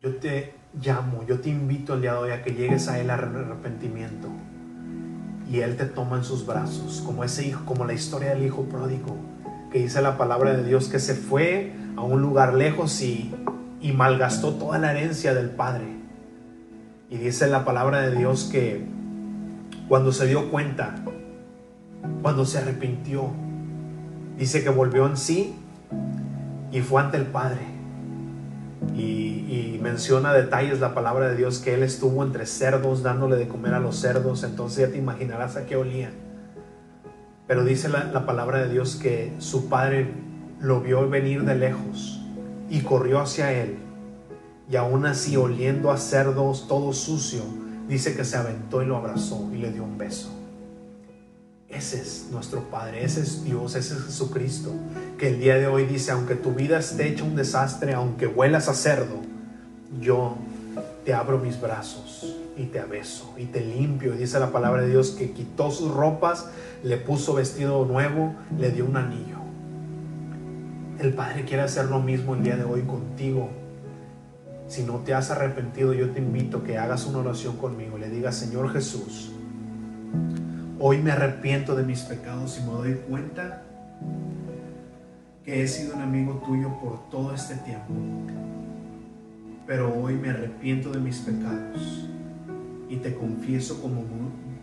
[0.00, 3.10] yo te llamo, yo te invito el día de hoy a que llegues a Él
[3.10, 4.28] al arrepentimiento
[5.50, 8.64] y Él te toma en sus brazos, como ese hijo, como la historia del hijo
[8.64, 9.16] pródigo
[9.72, 13.34] que dice la palabra de Dios que se fue a un lugar lejos y,
[13.80, 16.01] y malgastó toda la herencia del Padre.
[17.12, 18.86] Y dice la palabra de Dios que
[19.86, 20.94] cuando se dio cuenta,
[22.22, 23.28] cuando se arrepintió,
[24.38, 25.54] dice que volvió en sí
[26.70, 27.60] y fue ante el Padre.
[28.96, 33.74] Y, menciona detalles la palabra de Dios que él estuvo entre cerdos dándole de comer
[33.74, 36.10] a los cerdos, entonces ya te imaginarás a qué olía.
[37.48, 40.08] Pero dice la, palabra de Dios que su padre
[40.60, 42.22] lo vio venir de lejos
[42.70, 43.81] y corrió hacia él.
[44.72, 47.42] Y aún así, oliendo a cerdos, todo sucio,
[47.90, 50.30] dice que se aventó y lo abrazó y le dio un beso.
[51.68, 54.70] Ese es nuestro Padre, ese es Dios, ese es Jesucristo,
[55.18, 58.70] que el día de hoy dice, aunque tu vida esté hecha un desastre, aunque huelas
[58.70, 59.20] a cerdo,
[60.00, 60.38] yo
[61.04, 64.14] te abro mis brazos y te abeso y te limpio.
[64.14, 66.46] Y dice la palabra de Dios que quitó sus ropas,
[66.82, 69.36] le puso vestido nuevo, le dio un anillo.
[70.98, 73.50] El Padre quiere hacer lo mismo el día de hoy contigo.
[74.72, 77.98] Si no te has arrepentido, yo te invito a que hagas una oración conmigo.
[77.98, 79.30] Le digas, Señor Jesús,
[80.80, 83.64] hoy me arrepiento de mis pecados y me doy cuenta
[85.44, 87.92] que he sido un amigo tuyo por todo este tiempo,
[89.66, 92.08] pero hoy me arrepiento de mis pecados
[92.88, 94.00] y te confieso como,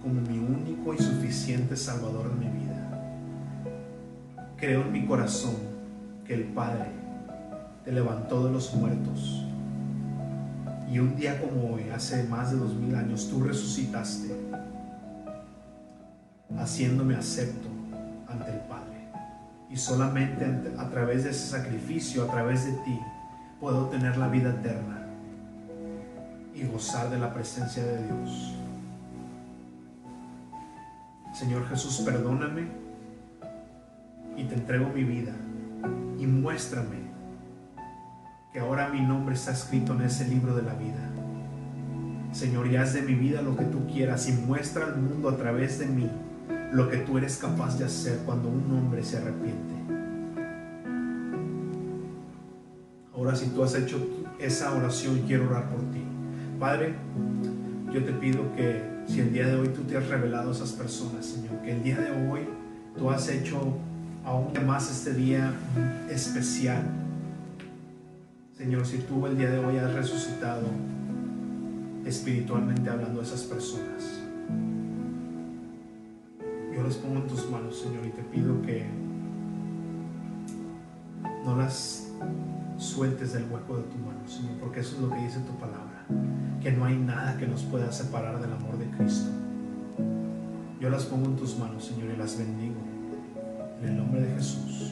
[0.02, 3.36] como mi único y suficiente Salvador de mi vida.
[4.58, 5.54] Creo en mi corazón
[6.26, 6.88] que el Padre
[7.86, 9.46] te levantó de los muertos
[10.92, 14.36] y un día como hoy, hace más de dos mil años, tú resucitaste,
[16.58, 17.68] haciéndome acepto
[18.28, 19.08] ante el Padre.
[19.70, 20.46] Y solamente
[20.80, 23.00] a través de ese sacrificio, a través de ti,
[23.60, 25.06] puedo tener la vida eterna
[26.56, 28.56] y gozar de la presencia de Dios.
[31.34, 32.68] Señor Jesús, perdóname
[34.36, 35.34] y te entrego mi vida
[36.18, 37.09] y muéstrame
[38.52, 41.10] que ahora mi nombre está escrito en ese libro de la vida.
[42.32, 45.38] Señor, y haz de mi vida lo que tú quieras y muestra al mundo a
[45.38, 46.10] través de mí
[46.72, 49.76] lo que tú eres capaz de hacer cuando un hombre se arrepiente.
[53.16, 54.00] Ahora si tú has hecho
[54.40, 56.04] esa oración, quiero orar por ti.
[56.60, 56.96] Padre,
[57.92, 60.72] yo te pido que si el día de hoy tú te has revelado a esas
[60.72, 62.48] personas, Señor, que el día de hoy
[62.98, 63.60] tú has hecho
[64.24, 65.54] aún más este día
[66.10, 66.84] especial
[68.60, 70.68] Señor, si tú el día de hoy has resucitado
[72.06, 74.20] espiritualmente hablando a esas personas,
[76.76, 78.86] yo las pongo en tus manos, Señor, y te pido que
[81.46, 82.12] no las
[82.78, 86.06] sueltes del hueco de tu mano, Señor, porque eso es lo que dice tu palabra,
[86.62, 89.30] que no hay nada que nos pueda separar del amor de Cristo.
[90.82, 92.82] Yo las pongo en tus manos, Señor, y las bendigo
[93.82, 94.92] en el nombre de Jesús.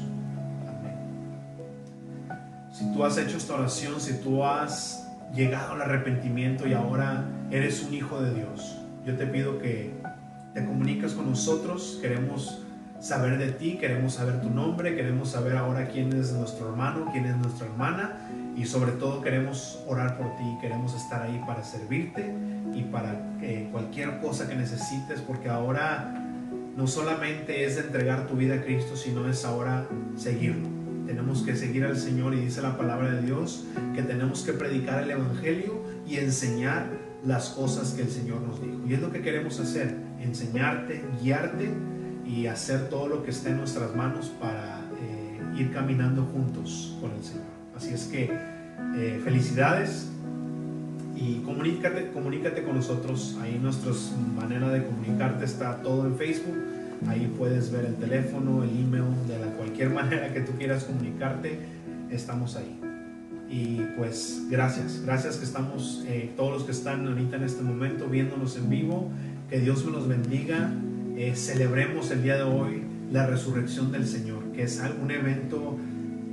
[2.77, 7.81] Si tú has hecho esta oración, si tú has llegado al arrepentimiento y ahora eres
[7.81, 9.95] un hijo de Dios, yo te pido que
[10.53, 11.97] te comuniques con nosotros.
[12.03, 12.63] Queremos
[12.99, 17.25] saber de ti, queremos saber tu nombre, queremos saber ahora quién es nuestro hermano, quién
[17.25, 22.31] es nuestra hermana y sobre todo queremos orar por ti, queremos estar ahí para servirte
[22.75, 23.19] y para
[23.71, 26.13] cualquier cosa que necesites, porque ahora
[26.75, 31.85] no solamente es entregar tu vida a Cristo, sino es ahora seguirlo tenemos que seguir
[31.85, 36.17] al Señor y dice la palabra de Dios que tenemos que predicar el Evangelio y
[36.17, 36.89] enseñar
[37.25, 38.77] las cosas que el Señor nos dijo.
[38.87, 41.69] Y es lo que queremos hacer, enseñarte, guiarte
[42.25, 47.11] y hacer todo lo que esté en nuestras manos para eh, ir caminando juntos con
[47.11, 47.45] el Señor.
[47.75, 48.29] Así es que
[48.95, 50.09] eh, felicidades
[51.15, 53.37] y comunícate, comunícate con nosotros.
[53.41, 53.93] Ahí nuestra
[54.35, 56.57] manera de comunicarte está todo en Facebook
[57.07, 61.59] Ahí puedes ver el teléfono, el email, de la cualquier manera que tú quieras comunicarte,
[62.09, 62.79] estamos ahí.
[63.49, 68.07] Y pues gracias, gracias que estamos, eh, todos los que están ahorita en este momento
[68.07, 69.09] viéndonos en vivo,
[69.49, 70.71] que Dios los bendiga.
[71.15, 75.77] Eh, celebremos el día de hoy la resurrección del Señor, que es un evento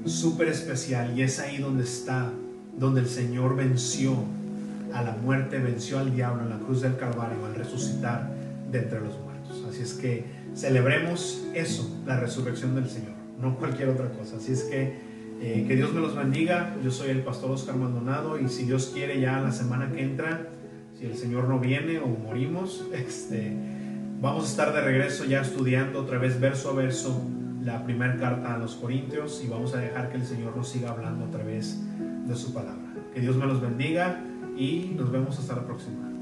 [0.04, 2.32] súper especial y es ahí donde está,
[2.76, 4.16] donde el Señor venció
[4.92, 8.30] a la muerte, venció al diablo en la cruz del Calvario al resucitar
[8.70, 9.64] de entre los muertos.
[9.68, 10.24] Así es que
[10.54, 14.36] celebremos eso, la resurrección del Señor, no cualquier otra cosa.
[14.36, 16.74] Así es que eh, que Dios me los bendiga.
[16.82, 20.48] Yo soy el pastor Oscar Maldonado y si Dios quiere ya la semana que entra,
[20.98, 23.52] si el Señor no viene o morimos, este,
[24.20, 27.20] vamos a estar de regreso ya estudiando otra vez verso a verso
[27.62, 30.90] la primera carta a los Corintios y vamos a dejar que el Señor nos siga
[30.90, 31.78] hablando a través
[32.26, 32.94] de su palabra.
[33.12, 34.22] Que Dios me los bendiga
[34.56, 36.13] y nos vemos hasta la próxima.